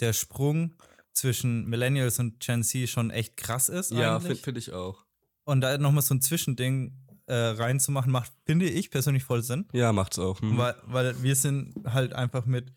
[0.00, 0.74] der Sprung
[1.12, 3.90] zwischen Millennials und Gen Z schon echt krass ist.
[3.90, 5.04] Ja, finde find ich auch.
[5.44, 9.66] Und da noch mal so ein Zwischending äh, reinzumachen, macht, finde ich persönlich voll Sinn.
[9.72, 10.40] Ja, macht's auch.
[10.40, 10.56] Hm.
[10.56, 12.72] Weil, weil wir sind halt einfach mit,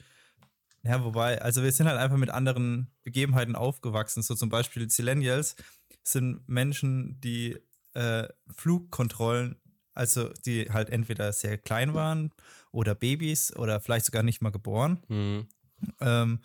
[0.83, 4.23] ja, wobei, also wir sind halt einfach mit anderen Begebenheiten aufgewachsen.
[4.23, 5.55] So zum Beispiel Zillennials
[6.03, 7.57] sind Menschen, die
[7.93, 9.55] äh, Flugkontrollen,
[9.93, 12.31] also die halt entweder sehr klein waren
[12.71, 15.47] oder Babys oder vielleicht sogar nicht mal geboren, Hm.
[15.99, 16.39] ähm,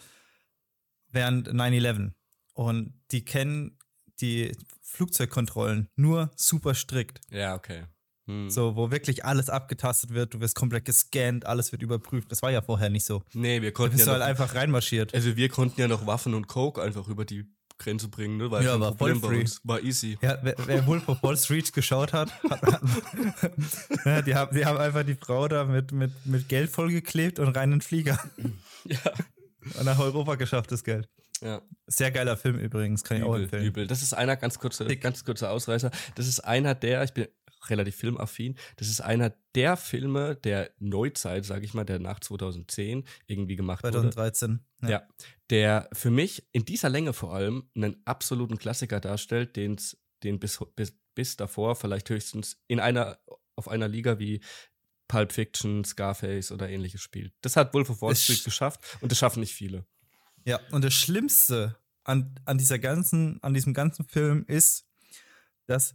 [1.11, 2.13] während 9-11.
[2.55, 3.79] Und die kennen
[4.21, 7.21] die Flugzeugkontrollen nur super strikt.
[7.31, 7.85] Ja, okay.
[8.27, 8.51] Hm.
[8.51, 12.33] So, wo wirklich alles abgetastet wird, du wirst komplett gescannt, alles wird überprüft.
[12.33, 13.23] Das war ja vorher nicht so.
[13.35, 15.15] Nee, wir Da konnten bist ja du noch, halt einfach reinmarschiert.
[15.15, 17.45] also wir konnten ja noch Waffen und Coke einfach über die
[17.79, 18.51] Grenze bringen, ne?
[18.51, 19.45] War Ja, war voll free.
[19.65, 20.19] War easy.
[20.23, 22.63] Ja, wer, wer Wolf of Wall Street geschaut hat, hat,
[24.05, 27.49] hat die, haben, die haben einfach die Frau da mit, mit, mit Geld vollgeklebt und
[27.57, 28.19] rein in den Flieger.
[28.85, 28.99] Ja.
[29.79, 31.09] Und nach Europa geschafft, das Geld.
[31.43, 31.61] ja.
[31.89, 33.65] Sehr geiler Film übrigens, kann ich auch Übel, empfehlen.
[33.65, 33.87] übel.
[33.87, 35.91] Das ist einer, ganz kurzer, ganz kurzer Ausreißer.
[36.15, 37.27] Das ist einer der, ich bin
[37.71, 43.05] relativ filmaffin, das ist einer der Filme der Neuzeit, sage ich mal, der nach 2010
[43.27, 44.11] irgendwie gemacht wurde.
[44.11, 44.61] 2013.
[44.83, 45.03] Ja.
[45.51, 50.59] der für mich in dieser Länge vor allem einen absoluten Klassiker darstellt, den's, den bis,
[50.77, 53.19] bis, bis davor vielleicht höchstens in einer,
[53.55, 54.41] auf einer Liga wie
[55.09, 57.33] Pulp Fiction, Scarface oder ähnliches spielt.
[57.41, 59.87] Das hat Wolf of Wall Street sch- geschafft und das schaffen nicht viele.
[60.45, 64.87] Ja, und das Schlimmste an, an dieser ganzen, an diesem ganzen Film ist,
[65.67, 65.95] dass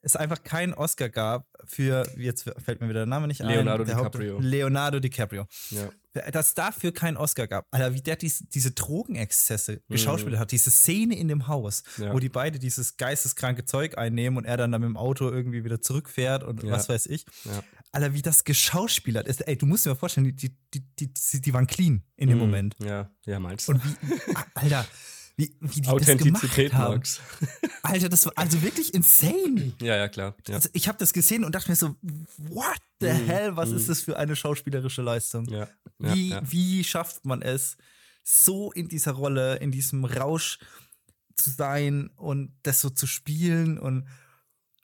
[0.00, 3.48] es einfach keinen Oscar gab für, jetzt fällt mir wieder der Name nicht ein.
[3.48, 4.38] Leonardo der Haupt- DiCaprio.
[4.40, 5.46] Leonardo DiCaprio.
[5.70, 5.90] Ja.
[6.32, 7.66] Dass dafür keinen Oscar gab.
[7.70, 9.92] Alter, wie der dies, diese Drogenexzesse Mhm.
[9.92, 12.12] geschauspielt hat, diese Szene in dem Haus, Ja.
[12.12, 15.64] wo die beide dieses geisteskranke Zeug einnehmen und er dann, dann mit dem Auto irgendwie
[15.64, 16.70] wieder zurückfährt und Ja.
[16.72, 17.24] was weiß ich.
[17.44, 17.62] Ja.
[17.92, 19.40] Alter, wie das geschauspielert ist.
[19.46, 22.28] Ey, du musst dir mal vorstellen, die, die, die, die, die, die waren clean in
[22.28, 22.44] dem Mhm.
[22.44, 22.76] Moment.
[22.82, 23.72] Ja, ja, meinst du?
[23.72, 23.94] Und wie,
[24.54, 24.86] Alter,
[25.38, 26.94] wie, wie die das Authentizität, gemacht haben.
[26.96, 27.20] Max.
[27.82, 29.72] Alter, das war also wirklich insane.
[29.80, 30.34] Ja, ja, klar.
[30.48, 30.56] Ja.
[30.56, 31.94] Also ich habe das gesehen und dachte mir so,
[32.36, 33.76] what the Mhm, hell, was mhm.
[33.76, 35.46] ist das für eine schauspielerische Leistung?
[35.48, 35.68] Ja,
[36.00, 37.76] ja, wie, schafft man es,
[38.24, 40.58] so in dieser Rolle, in diesem Rausch
[41.36, 44.06] zu sein und das so zu spielen und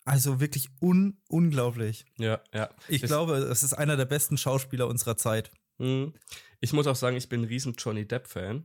[0.05, 2.05] also wirklich un unglaublich.
[2.19, 2.71] ja, ja.
[2.89, 5.51] Ich Das- glaube, es ist einer der besten Schauspieler unserer Zeit.
[5.79, 6.15] Mhm.
[6.61, 8.65] Ich muss auch sagen, ich bin ein riesen Johnny Depp-Fan.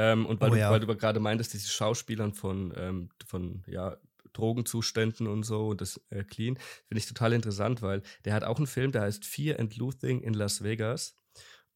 [0.00, 0.70] Ähm, und weil, Oh du, ja.
[0.70, 3.98] weil du gerade meintest, diese Schauspielern von, ähm, von ja,
[4.32, 8.56] Drogenzuständen und so und das äh, Clean, finde ich total interessant, weil der hat auch
[8.56, 11.19] einen Film, der heißt Fear and Loathing in Las Vegas.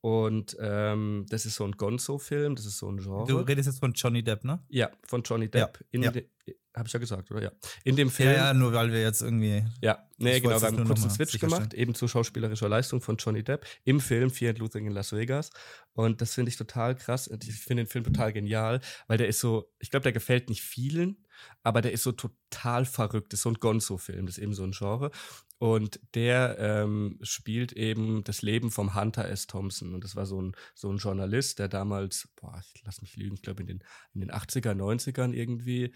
[0.04, 3.24] Und ähm, das ist so ein Gonzo-Film, das ist so ein Genre.
[3.26, 4.62] Du redest jetzt von Johnny Depp, ne?
[4.68, 5.82] ja, von Johnny Depp.
[5.92, 6.10] ja.
[6.10, 6.28] de-
[6.76, 7.42] Habe ich ja gesagt, oder?
[7.42, 7.52] Ja.
[7.84, 8.28] In dem Film.
[8.28, 9.64] Ja, ja, nur weil wir jetzt irgendwie.
[9.80, 13.42] Ja, nee, genau, wir haben einen kurzen Switch gemacht, eben zu schauspielerischer Leistung von Johnny
[13.42, 15.48] Depp im Film Fear and Loathing in Las Vegas.
[15.94, 17.30] Und das finde ich total krass.
[17.42, 20.60] Ich finde den Film total genial, weil der ist so, ich glaube, der gefällt nicht
[20.60, 21.23] vielen,
[21.62, 23.32] aber der ist so total verrückt.
[23.32, 25.10] Das ist so ein Gonzo-Film, das ist eben so ein Genre.
[25.58, 29.46] Und der ähm, spielt eben das Leben vom Hunter S.
[29.46, 29.94] Thompson.
[29.94, 33.34] Und das war so ein, so ein Journalist, der damals, boah, ich lass mich lügen,
[33.34, 35.94] ich glaube in den, in den 80er, 90ern irgendwie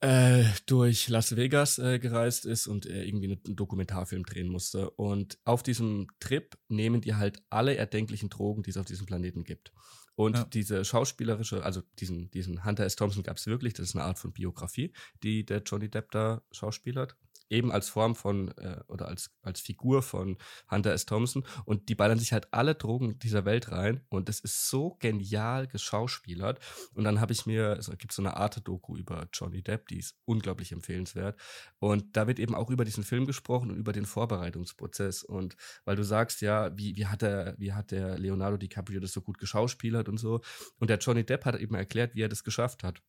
[0.00, 4.90] äh, durch Las Vegas äh, gereist ist und äh, irgendwie einen Dokumentarfilm drehen musste.
[4.90, 9.44] Und auf diesem Trip nehmen die halt alle erdenklichen Drogen, die es auf diesem Planeten
[9.44, 9.72] gibt.
[10.16, 10.44] Und Ja.
[10.44, 12.96] diese schauspielerische, also diesen, diesen Hunter S.
[12.96, 16.42] Thompson gab es wirklich, das ist eine Art von Biografie, die der Johnny Depp da
[16.50, 17.16] schauspielert.
[17.48, 20.36] Eben als Form von äh, oder als, als Figur von
[20.68, 21.06] Hunter S.
[21.06, 21.46] Thompson.
[21.64, 24.00] Und die ballern sich halt alle Drogen dieser Welt rein.
[24.08, 26.58] Und das ist so genial geschauspielert.
[26.94, 30.16] Und dann habe ich mir, es gibt so eine Arte-Doku über Johnny Depp, die ist
[30.24, 31.38] unglaublich empfehlenswert.
[31.78, 35.22] Und da wird eben auch über diesen Film gesprochen und über den Vorbereitungsprozess.
[35.22, 39.12] Und weil du sagst, ja, wie, wie, hat der, wie hat der Leonardo DiCaprio das
[39.12, 40.40] so gut geschauspielert wird und so.
[40.78, 43.02] Und der Johnny Depp hat eben erklärt, wie er das geschafft hat.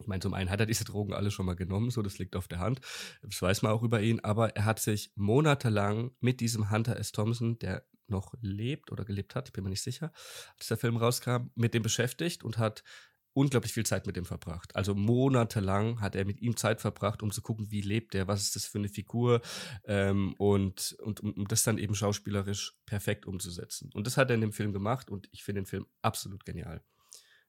[0.00, 2.34] Ich meine, zum einen hat er diese Drogen alle schon mal genommen, so das liegt
[2.34, 2.80] auf der Hand.
[3.22, 7.12] Das weiß man auch über ihn, aber er hat sich monatelang mit diesem Hunter S.
[7.12, 10.12] Thompson, der noch lebt oder gelebt hat, ich bin mir nicht sicher,
[10.58, 12.82] als der Film rauskam, mit dem beschäftigt und hat
[13.34, 14.76] unglaublich viel Zeit mit ihm verbracht.
[14.76, 18.42] Also monatelang hat er mit ihm Zeit verbracht, um zu gucken, wie lebt er, was
[18.42, 19.40] ist das für eine Figur
[19.84, 23.90] ähm, und, und um, um das dann eben schauspielerisch perfekt umzusetzen.
[23.94, 26.82] Und das hat er in dem Film gemacht und ich finde den Film absolut genial.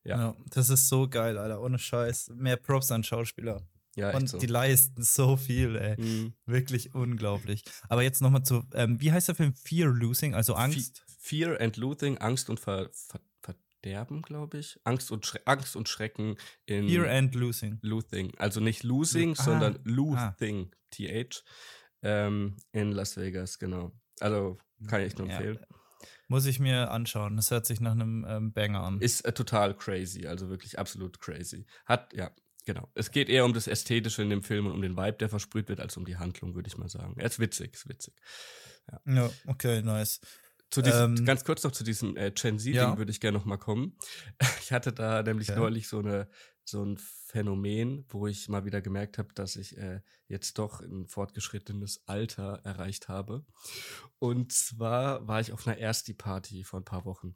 [0.03, 0.17] Ja.
[0.17, 0.35] ja.
[0.49, 1.61] das ist so geil, Alter.
[1.61, 2.31] Ohne Scheiß.
[2.35, 3.67] Mehr Props an Schauspieler.
[3.95, 4.39] Ja, und so.
[4.39, 6.01] die leisten so viel, ey.
[6.01, 6.33] Mhm.
[6.45, 7.63] Wirklich unglaublich.
[7.89, 9.53] Aber jetzt nochmal zu, ähm, wie heißt der Film?
[9.53, 11.05] Fear Losing, also Angst?
[11.19, 13.21] Fear and Losing, Angst und Ver, Ver
[13.83, 14.79] Verderben, glaube ich.
[14.85, 16.87] Angst und, Schre Angst und Schrecken in.
[16.87, 17.79] Fear and Losing.
[17.81, 18.31] Losing.
[18.37, 20.77] Also nicht Losing, ah, sondern Losing, ah.
[20.91, 21.43] TH.
[22.01, 23.91] Ähm, in Las Vegas, genau.
[24.19, 25.59] Also kann ich nur empfehlen.
[25.59, 25.77] Ja.
[26.29, 27.35] Muss ich mir anschauen.
[27.35, 29.01] Das hört sich nach einem ähm, Banger an.
[29.01, 31.65] Ist äh, total crazy, also wirklich absolut crazy.
[31.85, 32.31] Hat, ja,
[32.65, 32.89] genau.
[32.95, 35.67] Es geht eher um das Ästhetische in dem Film und um den Vibe, der versprüht
[35.67, 37.15] wird, als um die Handlung, würde ich mal sagen.
[37.17, 38.13] Er ist witzig, ist witzig.
[38.89, 40.21] Ja, ja okay, nice.
[40.81, 42.97] Diesem, ähm, ganz kurz noch zu diesem äh, Gen Z-Ding ja.
[42.97, 43.97] würde ich gerne noch mal kommen.
[44.63, 45.59] Ich hatte da nämlich okay.
[45.59, 46.29] neulich so eine
[46.65, 51.07] so ein Phänomen, wo ich mal wieder gemerkt habe, dass ich äh, jetzt doch ein
[51.07, 53.45] fortgeschrittenes Alter erreicht habe.
[54.19, 57.35] Und zwar war ich auf einer Ersti-Party vor ein paar Wochen.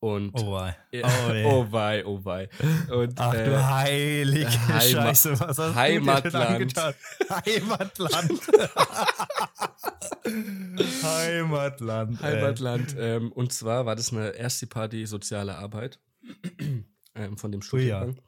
[0.00, 0.76] Und oh wei.
[1.02, 1.08] Oh,
[1.44, 2.48] oh wei, oh wei.
[2.88, 6.76] Und, Ach äh, du heilige Heima Scheiße, was hast Heimatland.
[6.76, 6.94] du
[7.30, 8.40] Heimatland.
[11.02, 12.22] Heimatland.
[12.22, 12.94] Heimatland.
[12.96, 15.98] Ähm, und zwar war das eine erste Party soziale Arbeit
[17.16, 18.10] ähm, von dem Studiengang.
[18.10, 18.27] Oh, ja.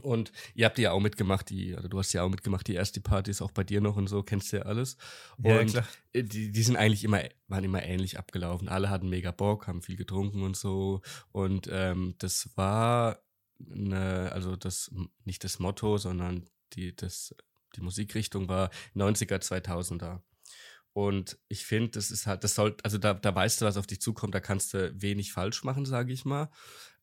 [0.00, 3.00] Und ihr habt ja auch mitgemacht, die, oder du hast ja auch mitgemacht, die erste
[3.00, 4.96] Party ist auch bei dir noch und so, kennst du ja alles.
[5.42, 5.86] Ja, und klar.
[6.14, 8.68] Die, die sind eigentlich immer, waren immer ähnlich abgelaufen.
[8.68, 11.02] Alle hatten mega Bock, haben viel getrunken und so.
[11.32, 13.18] Und ähm, das war
[13.70, 14.90] eine, also das,
[15.24, 17.34] nicht das Motto, sondern die, das,
[17.76, 20.20] die Musikrichtung war 90er, 2000er.
[20.92, 23.86] Und ich finde, das ist halt, das soll, also da, da weißt du, was auf
[23.86, 26.48] dich zukommt, da kannst du wenig falsch machen, sage ich mal.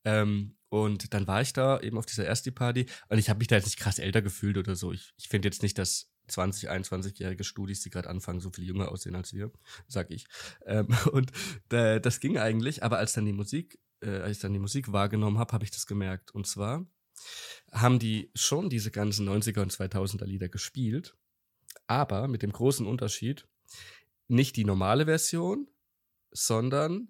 [0.05, 3.47] Ähm, und dann war ich da eben auf dieser erste Party und ich habe mich
[3.47, 4.91] da jetzt nicht krass älter gefühlt oder so.
[4.91, 8.91] Ich, ich finde jetzt nicht, dass 20, 21-jährige Studis, die gerade anfangen, so viel jünger
[8.91, 9.51] aussehen als wir,
[9.87, 10.25] sag ich.
[10.65, 11.31] Ähm, und
[11.71, 14.91] äh, das ging eigentlich, aber als dann die Musik, äh, als ich dann die Musik
[14.91, 16.31] wahrgenommen habe, habe ich das gemerkt.
[16.31, 16.85] Und zwar
[17.71, 21.15] haben die schon diese ganzen 90er und 2000er Lieder gespielt,
[21.87, 23.47] aber mit dem großen Unterschied,
[24.27, 25.67] nicht die normale Version,
[26.31, 27.09] sondern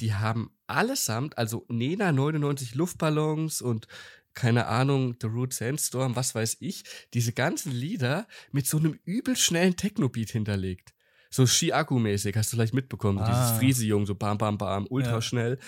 [0.00, 3.86] die haben allesamt, also Nena 99 Luftballons und
[4.34, 9.36] keine Ahnung, The Root Sandstorm, was weiß ich, diese ganzen Lieder mit so einem übel
[9.36, 10.94] schnellen Techno-Beat hinterlegt.
[11.30, 13.28] So Shiaku-mäßig, hast du vielleicht mitbekommen, ah.
[13.28, 15.22] dieses Friese-Jung, so bam, bam, bam, ultra ja.
[15.22, 15.58] schnell.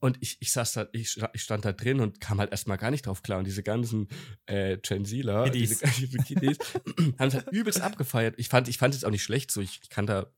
[0.00, 2.92] Und ich, ich saß da, ich, ich stand da drin und kam halt erstmal gar
[2.92, 3.40] nicht drauf klar.
[3.40, 4.08] Und diese ganzen
[4.46, 6.58] äh, Gen Zler, diese, diese Kiddies,
[7.18, 8.36] haben es halt übelst abgefeiert.
[8.38, 9.60] Ich fand, ich fand es auch nicht schlecht so.
[9.60, 10.30] Ich, ich kann da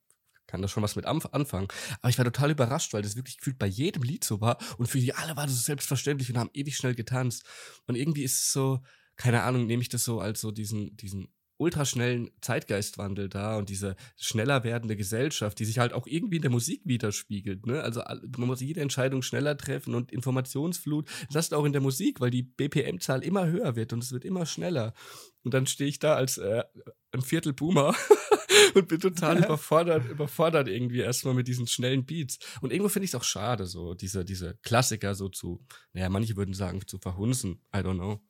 [0.50, 1.68] kann da schon was mit anfangen.
[2.00, 4.58] Aber ich war total überrascht, weil das wirklich gefühlt bei jedem Lied so war.
[4.78, 7.44] Und für die alle war das so selbstverständlich und haben ewig schnell getanzt.
[7.86, 8.80] Und irgendwie ist es so,
[9.16, 11.28] keine Ahnung, nehme ich das so als so diesen, diesen
[11.60, 16.50] ultraschnellen Zeitgeistwandel da und diese schneller werdende Gesellschaft, die sich halt auch irgendwie in der
[16.50, 17.66] Musik widerspiegelt.
[17.66, 17.82] Ne?
[17.82, 18.00] Also
[18.38, 22.30] man muss jede Entscheidung schneller treffen und Informationsflut, das ist auch in der Musik, weil
[22.30, 24.94] die BPM-Zahl immer höher wird und es wird immer schneller.
[25.42, 26.64] Und dann stehe ich da als äh,
[27.12, 27.94] ein Viertel Boomer
[28.74, 32.38] und bin total überfordert, überfordert irgendwie erstmal mit diesen schnellen Beats.
[32.60, 36.36] Und irgendwo finde ich es auch schade, so diese, diese Klassiker so zu, naja, manche
[36.36, 37.62] würden sagen, zu verhunzen.
[37.74, 38.20] I don't know.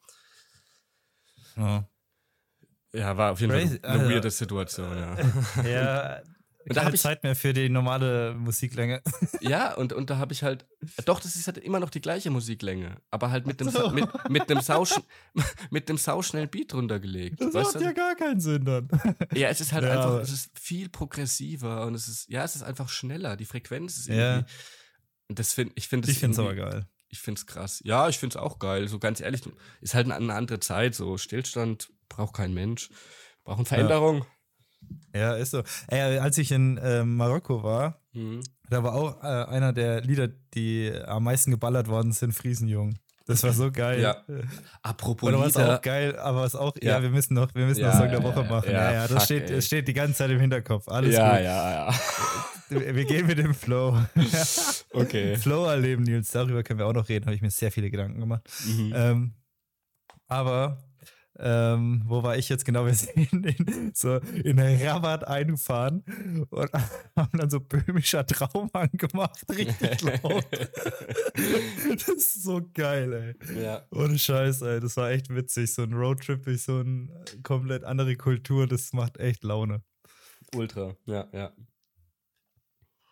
[1.57, 1.89] Ja.
[2.93, 3.79] Ja, war auf jeden Crazy.
[3.79, 5.65] Fall eine also, weirde Situation, ja.
[5.65, 6.23] Ja,
[6.71, 9.03] und da habe ich Zeit mehr für die normale Musiklänge.
[9.41, 10.67] Ja, und, und da habe ich halt,
[11.05, 13.91] doch, das ist halt immer noch die gleiche Musiklänge, aber halt mit dem, so.
[13.91, 14.87] mit, mit einem, Sau,
[15.71, 17.41] mit dem sauschnellen Beat runtergelegt.
[17.41, 17.81] Das macht du?
[17.81, 18.89] ja gar keinen Sinn dann.
[19.35, 22.55] Ja, es ist halt ja, einfach, es ist viel progressiver und es ist, ja, es
[22.55, 23.37] ist einfach schneller.
[23.37, 24.47] Die Frequenz ist irgendwie.
[24.49, 25.35] Ja.
[25.35, 26.87] Das find, ich finde Ich finde es aber geil.
[27.09, 27.81] Ich finde es krass.
[27.85, 28.87] Ja, ich finde es auch geil.
[28.87, 29.43] So ganz ehrlich,
[29.81, 30.95] ist halt eine andere Zeit.
[30.95, 32.91] So Stillstand braucht kein Mensch.
[33.43, 34.19] Brauchen Veränderung.
[34.19, 34.27] Ja.
[35.15, 35.63] Ja, ist so.
[35.89, 38.41] Ey, als ich in äh, Marokko war, mhm.
[38.69, 42.95] da war auch äh, einer der Lieder, die am meisten geballert worden sind, Friesenjung.
[43.27, 44.01] Das war so geil.
[44.01, 44.17] Ja.
[44.83, 47.81] Apropos Oder was auch geil, aber was auch, ja, ja wir müssen noch, wir müssen
[47.81, 48.71] ja, noch Song der Woche machen.
[48.71, 50.89] Ja, ja, das fuck, steht, das steht die ganze Zeit im Hinterkopf.
[50.89, 51.45] Alles ja, gut.
[51.45, 52.95] Ja, ja, ja.
[52.95, 53.99] Wir gehen mit dem Flow.
[54.93, 55.37] okay.
[55.37, 56.31] Flow erleben, Nils.
[56.31, 58.49] Darüber können wir auch noch reden, habe ich mir sehr viele Gedanken gemacht.
[58.65, 58.93] Mhm.
[58.95, 59.35] Ähm,
[60.29, 60.79] aber
[61.43, 62.85] ähm, wo war ich jetzt genau?
[62.85, 66.05] Wir sind in, so in Rabat einfahren
[66.51, 66.71] und
[67.17, 70.47] haben dann so böhmischer Traum angemacht, richtig laut.
[71.91, 73.63] das ist so geil, ey.
[73.63, 73.83] Ja.
[73.91, 74.81] Ohne Scheiß, ey.
[74.81, 75.73] Das war echt witzig.
[75.73, 77.09] So ein Roadtrip durch so eine
[77.43, 79.83] komplett andere Kultur, das macht echt Laune.
[80.55, 81.53] Ultra, ja, ja.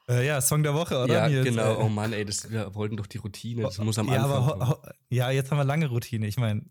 [0.08, 1.14] Äh, ja, Song der Woche, oder?
[1.14, 1.44] Ja, Nils?
[1.44, 1.74] genau.
[1.74, 3.62] Äh, Oh Mann, ey, das, wir wollten doch die Routine.
[3.62, 4.94] Das muss am ja, Anfang aber kommen.
[5.10, 6.26] ja, jetzt haben wir lange Routine.
[6.26, 6.62] Ich meine,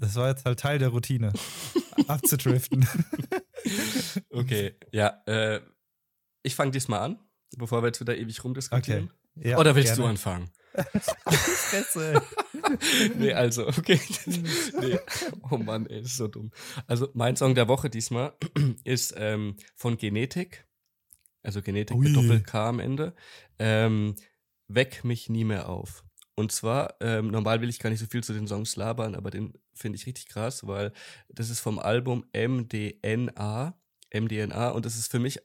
[0.00, 1.32] das war jetzt halt Teil der Routine.
[2.08, 2.86] Abzudriften.
[4.30, 5.22] Okay, ja.
[5.26, 5.60] Äh,
[6.42, 7.18] ich fange diesmal an,
[7.58, 9.12] bevor wir jetzt wieder ewig rumdiskutieren.
[9.34, 10.10] Ja, Oder willst du gerne.
[10.12, 10.50] anfangen?
[11.28, 12.22] Fresse.
[13.18, 14.00] nee, also, okay.
[14.80, 14.98] nee.
[15.50, 16.52] Oh Mann, ey, ist so dumm.
[16.86, 18.32] Also, mein Song der Woche diesmal
[18.84, 20.66] ist ähm, von Genetik.
[21.42, 22.14] Also Genetik mit Ui.
[22.14, 23.14] Doppel-K am Ende.
[23.58, 24.16] Ähm,
[24.68, 26.02] Weck mich nie mehr auf.
[26.34, 29.30] Und zwar, ähm, normal will ich gar nicht so viel zu den Songs labern, aber
[29.30, 30.92] den finde ich richtig krass, weil
[31.28, 33.76] das ist vom Album MDNA.
[34.12, 35.38] MDNA und das ist für mich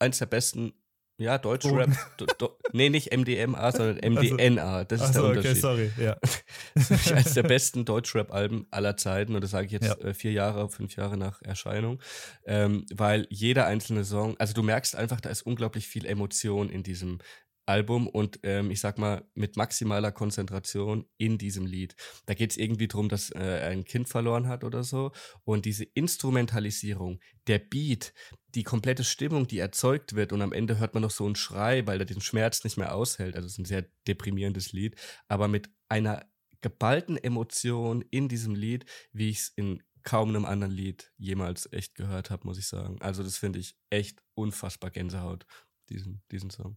[0.00, 0.72] eins der besten,
[1.16, 1.90] ja, Deutschrap.
[2.18, 4.82] Do, do, nee, nicht MDMA, sondern MDNA.
[4.84, 5.50] Das ist der Achso, Unterschied.
[5.52, 5.92] okay, sorry.
[5.96, 6.16] Ja.
[6.74, 9.86] Das ist für mich eines der besten Deutschrap-Alben aller Zeiten und das sage ich jetzt
[9.86, 9.94] Ja.
[9.98, 12.00] äh, vier Jahre, fünf Jahre nach Erscheinung,
[12.46, 16.82] ähm, weil jeder einzelne Song, also du merkst einfach, da ist unglaublich viel Emotion in
[16.82, 17.18] diesem
[17.66, 21.96] Album und ähm, ich sag mal mit maximaler Konzentration in diesem Lied.
[22.26, 25.12] Da geht es irgendwie darum, dass äh, er ein Kind verloren hat oder so
[25.44, 28.12] und diese Instrumentalisierung, der Beat,
[28.54, 31.86] die komplette Stimmung, die erzeugt wird und am Ende hört man noch so einen Schrei,
[31.86, 33.34] weil er den Schmerz nicht mehr aushält.
[33.36, 34.96] Also es ist ein sehr deprimierendes Lied,
[35.28, 36.26] aber mit einer
[36.60, 41.94] geballten Emotion in diesem Lied, wie ich es in kaum einem anderen Lied jemals echt
[41.94, 43.00] gehört habe, muss ich sagen.
[43.00, 45.46] Also das finde ich echt unfassbar Gänsehaut,
[45.88, 46.76] diesen, diesen Song.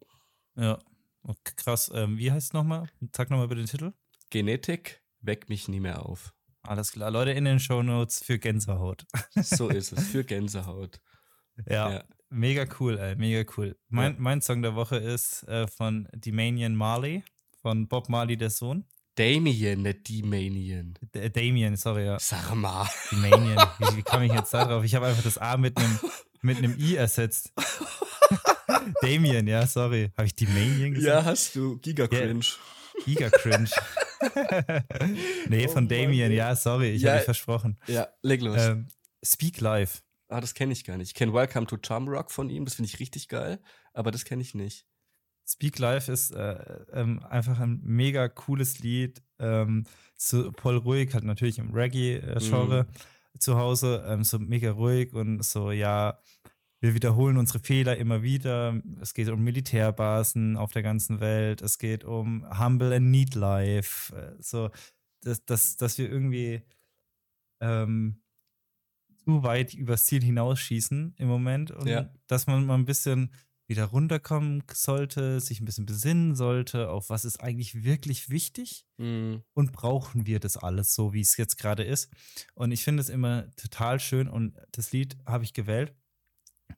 [0.57, 0.79] Ja.
[1.23, 1.91] Okay, krass.
[1.93, 2.89] Ähm, wie heißt es nochmal?
[3.15, 3.91] Sag nochmal über den Titel.
[4.29, 6.33] Genetik, weck mich nie mehr auf.
[6.63, 7.11] Alles klar.
[7.11, 9.05] Leute in den Shownotes für Gänsehaut.
[9.35, 10.99] So ist es, für Gänsehaut.
[11.65, 12.03] Ja, Ja.
[12.29, 13.77] mega cool, ey, mega cool.
[13.89, 14.19] Mein, Ja.
[14.19, 17.23] mein Song der Woche ist äh, von Damien Marley,
[17.61, 18.85] von Bob Marley, der Sohn.
[19.15, 20.93] Damien, nicht Damien.
[21.15, 22.19] D Damien, sorry, ja.
[22.19, 22.87] Sag mal.
[23.11, 23.57] Damien.
[23.79, 24.83] wie, wie kam ich jetzt da drauf?
[24.83, 25.99] Ich habe einfach das A mit einem
[26.41, 27.51] mit einem I ersetzt.
[29.01, 30.11] Damien, ja, sorry.
[30.17, 31.07] Habe ich Damien gesagt?
[31.15, 31.77] Ja, hast du.
[31.79, 32.45] Giga Cringe.
[33.05, 33.69] Giga cringe.
[35.49, 37.13] nee, Oh von Damien, ja, sorry, ich Ja.
[37.13, 37.77] habe versprochen.
[37.87, 38.57] Ja, leg los.
[38.59, 38.87] Ähm,
[39.23, 40.03] Speak Live.
[40.29, 41.09] ah, das kenne ich gar nicht.
[41.09, 43.59] Ich kenne Welcome to Charmrock von ihm, das finde ich richtig geil,
[43.93, 44.85] aber das kenne ich nicht.
[45.47, 46.57] Speak Live ist äh,
[46.91, 49.21] ähm, einfach ein mega cooles Lied.
[49.39, 49.85] Ähm,
[50.17, 52.87] so voll ruhig, halt natürlich im Reggae-Genre
[53.39, 56.19] zu Hause, ähm, so mega ruhig und so, ja,
[56.79, 58.81] wir wiederholen unsere Fehler immer wieder.
[59.01, 61.61] Es geht um Militärbasen auf der ganzen Welt.
[61.61, 64.15] Es geht um Humble and Neat Life.
[64.15, 64.69] Äh, So,
[65.21, 66.61] dass, dass, dass wir irgendwie
[67.61, 68.21] ähm,
[69.23, 72.13] zu weit übers Ziel hinausschießen im Moment und Ja.
[72.27, 73.33] dass man mal ein bisschen
[73.69, 79.43] wieder runterkommen sollte, sich ein bisschen besinnen sollte, auf was ist eigentlich wirklich wichtig Mhm.
[79.53, 82.09] und brauchen wir das alles so, wie es jetzt gerade ist.
[82.53, 85.93] Und ich finde es immer total schön und das Lied habe ich gewählt,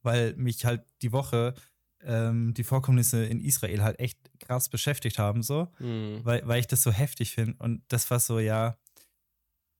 [0.02, 1.54] weil mich halt die Woche
[2.02, 6.22] ähm, die Vorkommnisse in Israel halt echt krass beschäftigt haben, so, Mhm.
[6.24, 7.56] weil, weil ich das so heftig finde.
[7.60, 8.78] Und das war so, ja,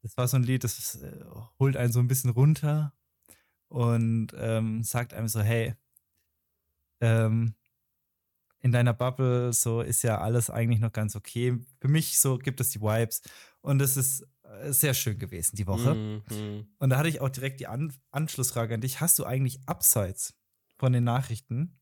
[0.02, 1.24] das war so ein Lied, das äh,
[1.60, 2.94] holt einen so ein bisschen runter
[3.70, 5.76] und ähm, sagt einem so, hey,
[7.02, 7.56] ähm,
[8.62, 11.58] in deiner Bubble so ist ja alles eigentlich noch ganz okay.
[11.80, 13.22] Für mich so gibt es die Vibes
[13.62, 14.28] und es ist
[14.70, 15.96] sehr schön gewesen die Woche.
[15.96, 16.24] Mhm.
[16.30, 16.68] Mhm.
[16.78, 19.02] Und da hatte ich auch direkt die An Anschlussfrage an dich.
[19.02, 20.36] Hast du eigentlich abseits
[20.78, 21.80] von den Nachrichten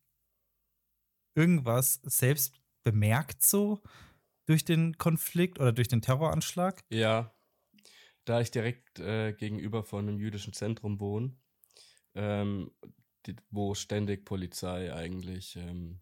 [1.36, 3.82] irgendwas selbst bemerkt so
[4.46, 6.84] durch den Konflikt oder durch den Terroranschlag?
[6.90, 7.36] Ja,
[8.26, 11.36] da ich direkt äh, gegenüber von einem jüdischen Zentrum wohne,
[12.16, 12.72] ähm,
[13.26, 16.02] die, wo ständig Polizei eigentlich ähm,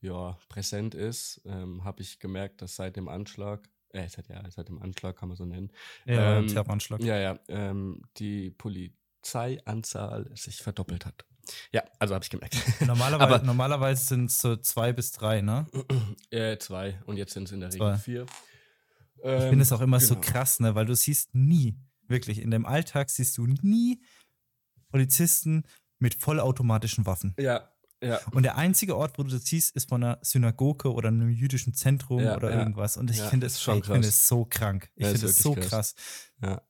[0.00, 4.68] ja, präsent ist, ähm, habe ich gemerkt, dass seit dem Anschlag, äh, seit, ja, seit
[4.68, 5.70] dem Anschlag kann man so nennen,
[6.06, 7.02] Ja, Ähm, Terroranschlag.
[7.02, 11.24] ja, ja, ähm, die Polizeianzahl sich verdoppelt hat.
[11.72, 12.54] Ja, also habe ich gemerkt.
[12.86, 15.66] Normalerweise, Aber- normalerweise sind es so zwei bis drei, ne?
[16.30, 17.84] äh, zwei und jetzt sind es in der Zwei.
[17.92, 18.26] Regel vier.
[19.16, 20.26] Ich Ähm, finde es auch immer so genau.
[20.26, 20.74] krass, ne?
[20.74, 21.76] Weil du siehst nie,
[22.06, 24.00] wirklich, in dem Alltag siehst du nie
[24.90, 25.64] Polizisten
[25.98, 27.34] mit vollautomatischen Waffen.
[27.38, 27.68] Ja,
[28.02, 28.20] ja.
[28.32, 31.74] Und der einzige Ort, wo du das siehst, ist von einer Synagoge oder einem jüdischen
[31.74, 32.58] Zentrum Ja, oder ja.
[32.58, 32.96] irgendwas.
[32.96, 34.14] Und ich finde es schon ey, ich finde krass.
[34.14, 34.90] es so krank.
[34.94, 35.94] Ich finde es so krass.
[36.40, 36.60] krass.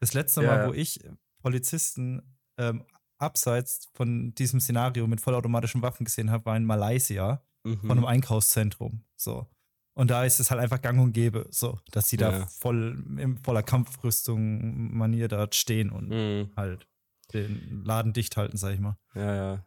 [0.00, 1.00] Das letzte Mal, wo ich
[1.42, 2.22] Polizisten
[2.58, 2.84] ähm,
[3.18, 7.80] abseits von diesem Szenario mit vollautomatischen Waffen gesehen habe, war in Malaysia Mhm.
[7.80, 9.04] von einem Einkaufszentrum.
[9.16, 9.46] So.
[9.92, 13.36] Und da ist es halt einfach gang und gäbe, so, dass sie da voll in
[13.36, 16.50] voller Kampfrüstung Manier dort stehen und Mhm.
[16.56, 16.86] halt
[17.34, 18.96] den Laden dicht halten, sag ich mal.
[19.14, 19.66] Ja, ja.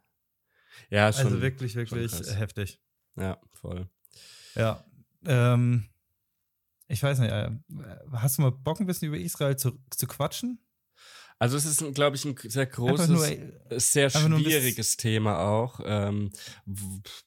[0.89, 1.26] Ja, schon.
[1.26, 2.80] also wirklich, wirklich heftig.
[3.15, 3.89] Ja, voll.
[4.55, 4.84] Ja.
[5.26, 5.89] Ähm,
[6.88, 7.49] ich weiß nicht, äh,
[8.11, 10.59] hast du mal Bock, ein bisschen über Israel zu, zu quatschen?
[11.39, 15.80] Also es ist, glaube ich, ein sehr großes, nur, äh, sehr schwieriges Thema auch.
[15.84, 16.32] Ähm,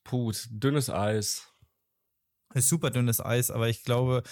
[0.05, 1.53] puh, dünnes Eis.
[2.55, 4.23] ist super dünnes Eis, aber ich glaube,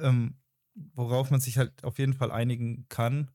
[0.00, 0.38] ähm,
[0.74, 3.30] worauf man sich halt auf jeden Fall einigen kann,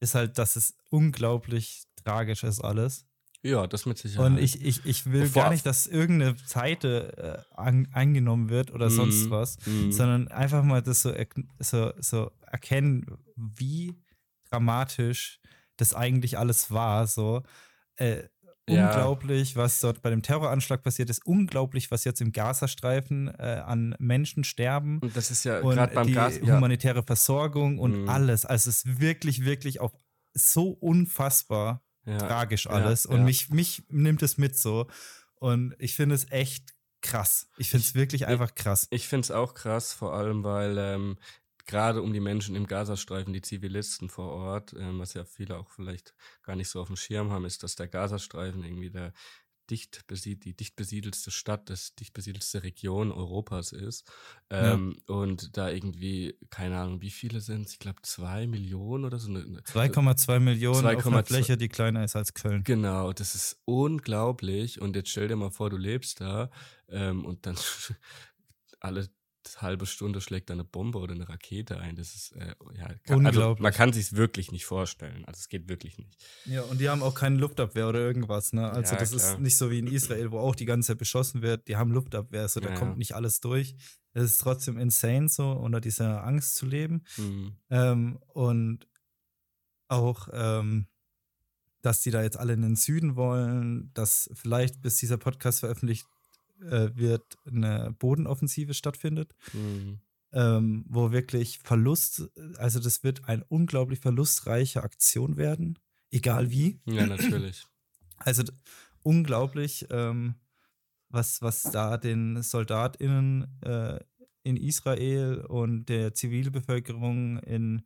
[0.00, 3.06] ist halt, dass es unglaublich tragisch ist alles.
[3.42, 4.26] Ja, das mit Sicherheit.
[4.26, 8.70] Und ich, ich, ich will Bevor- gar nicht, dass irgendeine Seite äh, an, eingenommen wird
[8.70, 9.92] oder sonst Mhm, was, mhm.
[9.92, 11.14] sondern einfach mal das so,
[11.58, 13.94] so, so erkennen, wie
[14.50, 15.40] dramatisch
[15.76, 17.06] das eigentlich alles war.
[17.06, 17.42] So.
[17.96, 18.24] Äh,
[18.68, 18.88] Ja.
[18.90, 21.24] Unglaublich, was dort bei dem Terroranschlag passiert ist.
[21.26, 24.98] Unglaublich, was jetzt im Gazastreifen äh, an Menschen sterben.
[25.00, 26.38] Und das ist ja gerade beim die Gas.
[26.42, 28.08] Ja, humanitäre Versorgung und Mhm.
[28.08, 28.44] alles.
[28.44, 29.92] Also es ist wirklich, wirklich auf
[30.34, 33.06] so unfassbar ja, tragisch ja, alles.
[33.06, 33.24] Und ja.
[33.24, 34.86] mich, mich nimmt es mit so.
[35.34, 37.48] Und ich finde es echt krass.
[37.56, 38.86] Ich finde es wirklich einfach krass.
[38.90, 41.18] Ich finde es auch krass, vor allem, weil ähm,
[41.66, 45.70] gerade um die Menschen im Gazastreifen, die Zivilisten vor Ort, ähm, was ja viele auch
[45.70, 49.12] vielleicht gar nicht so auf dem Schirm haben, ist, dass der Gazastreifen irgendwie der
[49.70, 54.06] dicht besied die dicht besiedelste Stadt, das dicht besiedelste Region Europas ist.
[54.50, 54.74] Ja.
[54.74, 57.72] Ähm, Und da irgendwie, keine Ahnung, wie viele sind es?
[57.74, 59.28] Ich glaube, zwei Millionen oder so.
[59.30, 62.64] eine- 2,2 Millionen auf einer 2,2 Fläche, die kleiner ist als Köln.
[62.64, 64.80] Genau, das ist unglaublich.
[64.80, 66.50] Und jetzt stell dir mal vor, du lebst da
[66.88, 67.56] ähm, und dann
[68.80, 69.08] alle
[69.58, 71.96] halbe Stunde schlägt da eine Bombe oder eine Rakete ein.
[71.96, 73.62] Das ist äh, ja kann, also Unglaublich.
[73.62, 75.24] man kann sich wirklich nicht vorstellen.
[75.26, 76.16] Also es geht wirklich nicht.
[76.46, 78.70] Ja, und die haben auch keine Luftabwehr oder irgendwas, ne?
[78.70, 79.32] Also Ja, das klar.
[79.34, 81.68] ist nicht so wie in Israel, wo auch die ganze Zeit beschossen wird.
[81.68, 83.74] Die haben Luftabwehr, so da Ja, kommt nicht alles durch.
[84.12, 87.04] Es ist trotzdem insane, so unter dieser Angst zu leben.
[87.16, 87.56] Mhm.
[87.70, 88.88] Ähm, und
[89.88, 90.86] auch, ähm,
[91.82, 96.06] dass die da jetzt alle in den Süden wollen, dass vielleicht bis dieser Podcast veröffentlicht
[96.62, 100.00] äh, wird, eine Bodenoffensive stattfindet, Mhm.
[100.32, 105.78] ähm, wo wirklich Verlust, also das wird eine unglaublich verlustreiche Aktion werden,
[106.10, 106.80] egal wie.
[106.86, 107.66] Ja, natürlich.
[108.22, 108.42] Also
[109.02, 110.34] unglaublich, ähm,
[111.08, 113.98] was, was da den SoldatInnen äh,
[114.42, 117.82] in Israel und der Zivilbevölkerung in,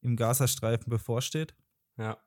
[0.00, 1.54] im Gazastreifen bevorsteht.
[1.98, 2.18] Ja.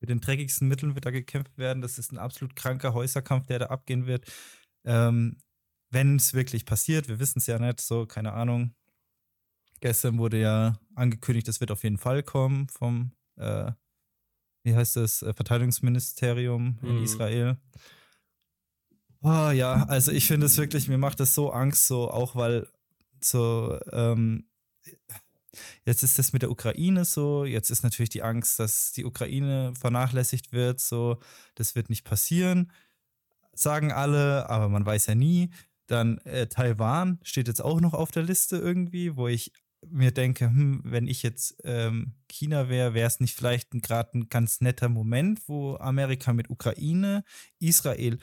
[0.00, 1.82] Mit den dreckigsten Mitteln wird da gekämpft werden.
[1.82, 4.24] Das ist ein absolut kranker Häuserkampf, der da abgehen wird.
[4.84, 5.38] Ähm,
[5.90, 8.74] Wenn es wirklich passiert, wir wissen es ja nicht, so, keine Ahnung.
[9.80, 13.70] Gestern wurde ja angekündigt, es wird auf jeden Fall kommen vom, äh,
[14.64, 17.04] wie heißt das, äh, Verteidigungsministerium in Mhm.
[17.04, 17.58] Israel.
[19.22, 22.68] Oh ja, also ich finde es wirklich, mir macht das so Angst, so auch weil
[23.22, 24.48] so, ähm,
[25.84, 29.72] jetzt ist das mit der Ukraine so, jetzt ist natürlich die Angst, dass die Ukraine
[29.78, 31.18] vernachlässigt wird, so,
[31.54, 32.70] das wird nicht passieren,
[33.54, 35.50] sagen alle, aber man weiß ja nie.
[35.86, 39.52] Dann äh, Taiwan steht jetzt auch noch auf der Liste irgendwie, wo ich
[39.90, 44.28] mir denke, hm, wenn ich jetzt ähm, China wäre, wäre es nicht vielleicht gerade ein
[44.28, 47.22] ganz netter Moment, wo Amerika mit Ukraine,
[47.58, 48.18] Israel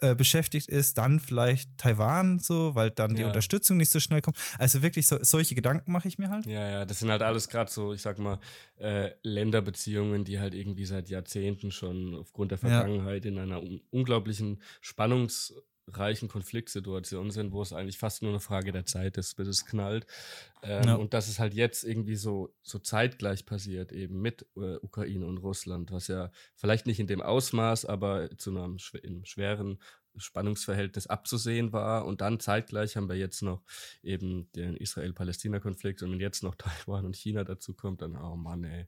[0.00, 3.26] äh, beschäftigt ist, dann vielleicht Taiwan so, weil dann die Ja.
[3.28, 4.36] Unterstützung nicht so schnell kommt.
[4.58, 6.46] Also wirklich so, solche Gedanken mache ich mir halt.
[6.46, 8.38] Ja, ja, das sind halt alles gerade so, ich sag mal,
[8.78, 12.68] äh, Länderbeziehungen, die halt irgendwie seit Jahrzehnten schon aufgrund der Ja.
[12.68, 14.62] Vergangenheit in einer un unglaublichen
[15.88, 19.64] spannungsreichen Konfliktsituation sind, wo es eigentlich fast nur eine Frage der Zeit ist, bis es
[19.64, 20.06] knallt.
[20.62, 20.94] Ähm, Ja.
[20.94, 25.38] Und dass es halt jetzt irgendwie so, so zeitgleich passiert, eben mit äh, Ukraine und
[25.38, 29.78] Russland, was ja vielleicht nicht in dem Ausmaß, aber zu einem schw schweren
[30.20, 32.04] Spannungsverhältnis abzusehen war.
[32.06, 33.62] Und dann zeitgleich haben wir jetzt noch
[34.02, 36.54] eben den Israel-Palästina-Konflikt und wenn jetzt noch
[36.86, 38.86] Taiwan und China dazu kommt, dann, oh Mann, ey.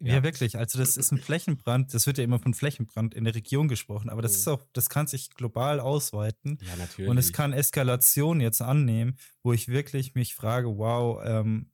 [0.00, 0.22] Ja, Ja.
[0.22, 0.56] wirklich.
[0.58, 1.92] Also das ist ein Flächenbrand.
[1.94, 4.36] Das wird ja immer von Flächenbrand in der Region gesprochen, aber das Mhm.
[4.38, 6.58] ist auch, das kann sich global ausweiten.
[6.62, 7.10] Ja, natürlich.
[7.10, 11.70] Und es kann Eskalation jetzt annehmen, wo ich wirklich mich frage, wow, ähm,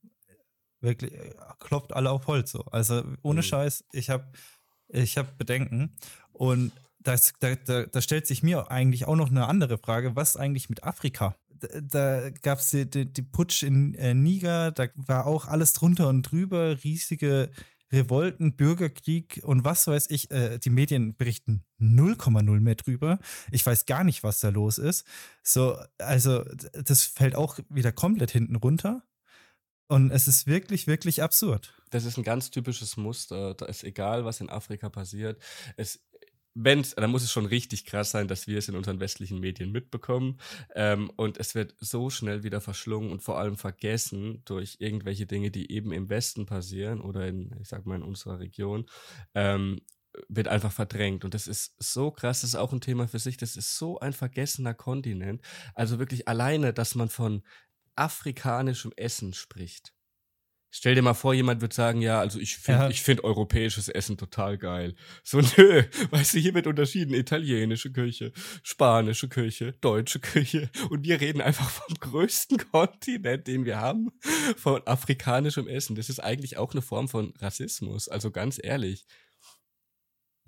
[0.80, 2.60] wirklich, äh, klopft alle auf Holz so.
[2.66, 3.44] Also ohne Mhm.
[3.44, 4.30] Scheiß, ich habe
[4.88, 5.96] ich hab Bedenken.
[6.32, 6.70] Und
[7.06, 10.68] das, da, da, da stellt sich mir eigentlich auch noch eine andere Frage, was eigentlich
[10.68, 11.36] mit Afrika?
[11.50, 15.72] Da, da gab es die, die, die Putsch in äh, Niger, da war auch alles
[15.72, 17.50] drunter und drüber, riesige
[17.92, 20.30] Revolten, Bürgerkrieg und was weiß ich.
[20.32, 23.20] Äh, die Medien berichten 0,0 mehr drüber.
[23.52, 25.06] Ich weiß gar nicht, was da los ist.
[25.44, 29.04] So, also das fällt auch wieder komplett hinten runter.
[29.88, 31.72] Und es ist wirklich, wirklich absurd.
[31.90, 33.54] das ist ein ganz typisches Muster.
[33.54, 35.40] Da ist egal, was in Afrika passiert.
[35.76, 36.00] Es,
[36.56, 39.70] wenn's, dann muss es schon richtig krass sein, dass wir es in unseren westlichen Medien
[39.70, 40.38] mitbekommen.
[40.74, 45.50] Ähm, und es wird so schnell wieder verschlungen und vor allem vergessen durch irgendwelche Dinge,
[45.50, 48.86] die eben im Westen passieren oder in, ich sag mal, in unserer Region.
[49.34, 49.80] Ähm,
[50.28, 51.26] wird einfach verdrängt.
[51.26, 53.36] Und das ist so krass, das ist auch ein Thema für sich.
[53.36, 55.42] Das ist so ein vergessener Kontinent.
[55.74, 57.42] Also wirklich alleine, dass man von
[57.96, 59.95] afrikanischem Essen spricht.
[60.78, 62.90] Stell dir mal vor, jemand wird sagen, ja, also ich finde Ja.
[62.90, 64.94] ich find europäisches Essen total geil.
[65.22, 67.14] So, nö, weißt du, hier wird unterschieden.
[67.14, 68.30] Italienische Küche,
[68.62, 70.68] spanische Küche, deutsche Küche.
[70.90, 74.10] Und wir reden einfach vom größten Kontinent, den wir haben,
[74.58, 75.96] von afrikanischem Essen.
[75.96, 78.08] Das ist eigentlich auch eine Form von Rassismus.
[78.08, 79.06] Also ganz ehrlich.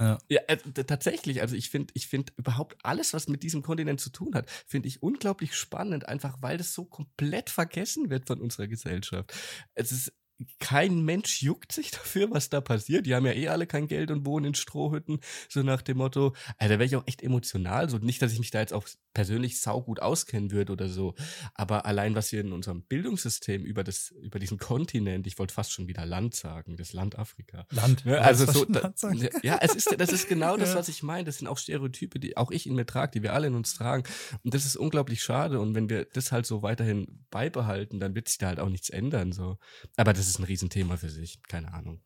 [0.00, 0.18] Ja.
[0.28, 1.40] Ja, äh, tatsächlich.
[1.40, 4.88] Also ich finde, ich finde überhaupt alles, was mit diesem Kontinent zu tun hat, finde
[4.88, 9.32] ich unglaublich spannend, einfach weil das so komplett vergessen wird von unserer Gesellschaft.
[9.74, 10.12] Es ist
[10.60, 13.06] kein Mensch juckt sich dafür, was da passiert.
[13.06, 16.34] Die haben ja eh alle kein Geld und wohnen in Strohhütten, so nach dem Motto.
[16.58, 17.88] Also da wäre ich auch echt emotional.
[17.88, 21.14] So nicht, dass ich mich da jetzt auch persönlich saugut auskennen würde oder so.
[21.54, 25.72] Aber allein, was wir in unserem Bildungssystem über das, über diesen Kontinent, ich wollte fast
[25.72, 27.66] schon wieder Land sagen, das Land Afrika.
[27.70, 28.04] Land.
[28.04, 28.92] Ja, also das so, da,
[29.42, 31.24] ja, es ist, das ist genau das, was ich meine.
[31.24, 33.74] Das sind auch Stereotype, die auch ich in mir trage, die wir alle in uns
[33.74, 34.04] tragen.
[34.44, 35.58] Und das ist unglaublich schade.
[35.58, 38.88] Und wenn wir das halt so weiterhin beibehalten, dann wird sich da halt auch nichts
[38.88, 39.32] ändern.
[39.32, 39.58] So.
[39.96, 41.42] Aber das ist ein Riesenthema für sich.
[41.48, 42.00] Keine Ahnung.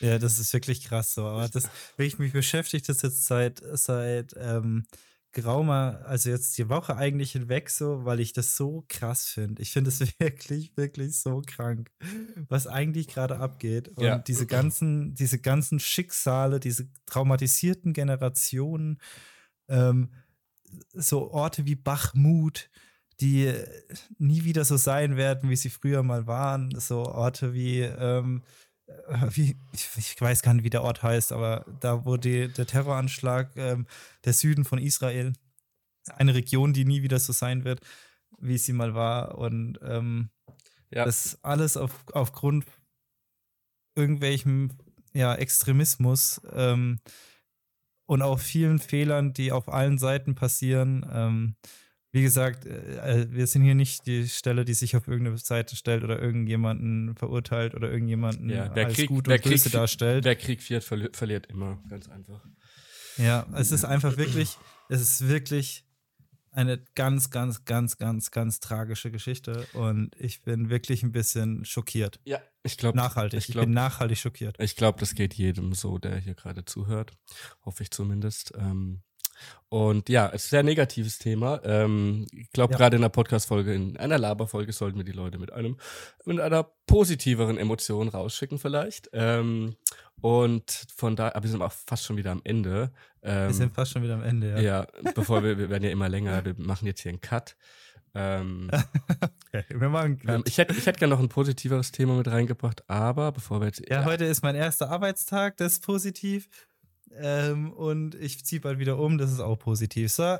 [0.00, 1.26] Ja, das ist wirklich krass so.
[1.26, 1.64] Aber das,
[1.96, 4.84] wirklich, mich beschäftigt das jetzt seit, seit ähm,
[5.32, 9.60] geraumer, also jetzt die Woche eigentlich hinweg so, weil ich das so krass finde.
[9.62, 11.90] Ich finde es wirklich, wirklich so krank,
[12.48, 13.88] was eigentlich gerade abgeht.
[13.88, 14.18] Und Ja.
[14.18, 18.98] diese ganzen, diese ganzen Schicksale, diese traumatisierten Generationen,
[19.68, 20.10] ähm,
[20.92, 22.70] so Orte wie Bachmut,
[23.20, 23.52] die
[24.18, 26.70] nie wieder so sein werden, wie sie früher mal waren.
[26.78, 28.42] So Orte wie, ähm,
[28.86, 32.48] äh, wie ich, ich weiß gar nicht, wie der Ort heißt, aber da, wo die,
[32.52, 33.86] der Terroranschlag, ähm,
[34.24, 35.32] der Süden von Israel,
[36.16, 37.80] eine Region, die nie wieder so sein wird,
[38.38, 39.38] wie sie mal war.
[39.38, 40.30] Und ähm,
[40.90, 41.04] Ja.
[41.04, 42.66] das alles auf, aufgrund
[43.96, 44.70] irgendwelchem
[45.14, 47.00] ja, Extremismus ähm,
[48.06, 51.04] und auch vielen Fehlern, die auf allen Seiten passieren.
[51.10, 51.56] Ähm,
[52.16, 55.76] wie gesagt, äh, äh, wir sind hier nicht die Stelle, die sich auf irgendeine Seite
[55.76, 60.24] stellt oder irgendjemanden verurteilt oder irgendjemanden Ja, als Krieg- gut und böse Krieg- darstellt.
[60.24, 61.78] Wer Krieg führt, verli verliert immer.
[61.90, 62.42] Ganz einfach.
[63.18, 64.56] Ja, es ist einfach wirklich,
[64.88, 65.84] es ist wirklich
[66.52, 72.18] eine ganz, ganz, ganz, ganz, ganz tragische Geschichte und ich bin wirklich ein bisschen schockiert.
[72.24, 72.96] Ja, ich glaube.
[72.96, 73.38] Nachhaltig.
[73.40, 74.56] Ich Ich, glaube, bin nachhaltig schockiert.
[74.58, 77.12] Ich glaube, das geht jedem so, der hier gerade zuhört.
[77.66, 78.54] Hoffe ich zumindest.
[78.56, 79.02] Ähm,
[79.68, 81.60] und ja, es ist ein sehr negatives Thema.
[81.64, 82.78] Ähm, ich glaube, Ja.
[82.78, 85.76] gerade in einer Podcast-Folge, in einer Laberfolge sollten wir die Leute mit einem,
[86.24, 89.10] mit einer positiveren Emotion rausschicken vielleicht.
[89.12, 89.76] Ähm,
[90.20, 92.90] und von da, aber wir sind auch fast schon wieder am Ende.
[93.22, 94.58] Ähm, Wir sind fast schon wieder am Ende, ja.
[94.60, 97.56] ja, bevor wir, wir werden ja immer länger, wir machen jetzt hier einen Cut.
[98.14, 98.70] Ähm,
[99.52, 102.88] Okay, wir machen ähm, ich hätte ich hätte gerne noch ein positiveres Thema mit reingebracht,
[102.88, 103.82] aber bevor wir jetzt.
[103.88, 106.48] Ja, heute ist mein erster Arbeitstag, das ist positiv.
[107.12, 110.12] Ähm, und ich ziehe bald wieder um, das ist auch positiv.
[110.12, 110.38] So,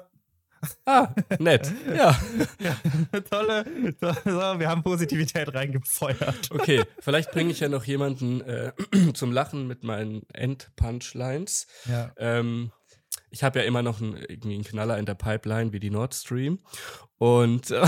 [0.85, 1.73] Ah, nett.
[1.95, 2.19] Ja.
[2.59, 3.65] ja, tolle,
[4.01, 4.09] so,
[4.59, 6.51] wir haben Positivität reingefeuert.
[6.51, 8.73] Okay, vielleicht bringe ich ja noch jemanden äh,
[9.15, 11.67] zum Lachen mit meinen End-Punchlines.
[11.87, 12.13] Ja.
[12.17, 12.73] Ähm,
[13.31, 16.15] ich habe ja immer noch einen, irgendwie einen Knaller in der Pipeline wie die Nord
[16.15, 16.61] Stream.
[17.19, 17.87] Und äh,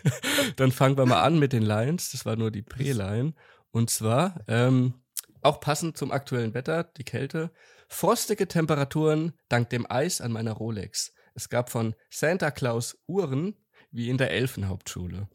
[0.56, 2.10] dann fangen wir mal an mit den Lines.
[2.12, 3.34] Das war nur die Pre-Line.
[3.70, 4.94] Und zwar, ähm,
[5.42, 7.50] auch passend zum aktuellen Wetter, die Kälte.
[7.92, 11.12] Frostige Temperaturen dank dem Eis an meiner Rolex.
[11.34, 13.56] Es gab von Santa Claus Uhren
[13.90, 15.28] wie in der Elfenhauptschule.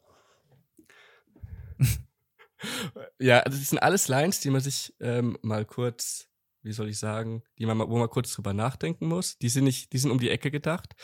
[3.20, 6.30] ja, also das sind alles Lines, die man sich ähm, mal kurz,
[6.64, 9.38] wie soll ich sagen, die man wo man kurz drüber nachdenken muss.
[9.38, 10.96] Die sind nicht, die sind um die Ecke gedacht.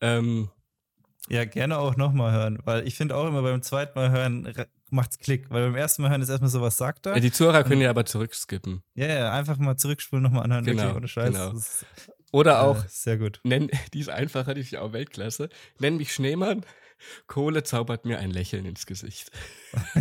[0.00, 0.50] Ähm,
[1.28, 4.68] Ja, gerne auch nochmal hören, weil ich finde auch immer beim zweiten Mal hören re-
[4.90, 7.14] macht's Klick, weil beim ersten Mal hören ist erstmal so, was sagt er?
[7.14, 8.82] ja, die Zuhörer können ja aber zurückskippen.
[8.94, 11.32] Ja, ja, einfach mal zurückspulen, nochmal anhören, Genau, wirklich ohne Scheiß.
[11.32, 11.52] genau.
[11.52, 11.86] Ist,
[12.32, 13.40] Oder auch, äh, sehr gut.
[13.44, 15.48] nenn, die ist einfacher, die ist auch Weltklasse.
[15.78, 16.64] Nenn mich Schneemann.
[17.26, 19.30] Kohle zaubert mir ein Lächeln ins Gesicht.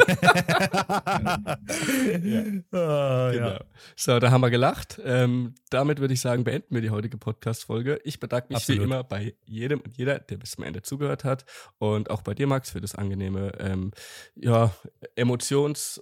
[2.72, 3.50] Ah, Genau.
[3.50, 3.60] ja.
[3.96, 5.00] So, da haben wir gelacht.
[5.04, 8.00] Ähm, damit würde ich sagen, beenden wir die heutige Podcast-Folge.
[8.04, 8.82] Ich bedanke mich Absolut.
[8.82, 11.46] wie immer bei jedem und jeder, der bis zum Ende zugehört hat.
[11.78, 13.92] Und auch bei dir, Max, für das angenehme, ähm,
[14.36, 14.74] ja,
[15.16, 16.02] emotions-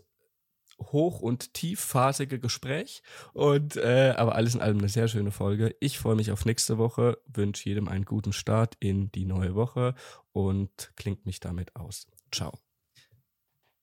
[0.91, 3.01] hoch- und tiefphasige Gespräch.
[3.33, 5.75] Und äh, aber alles in allem eine sehr schöne Folge.
[5.79, 9.95] Ich freue mich auf nächste Woche, wünsche jedem einen guten Start in die neue Woche
[10.31, 12.07] und klingt mich damit aus.
[12.31, 12.53] Ciao.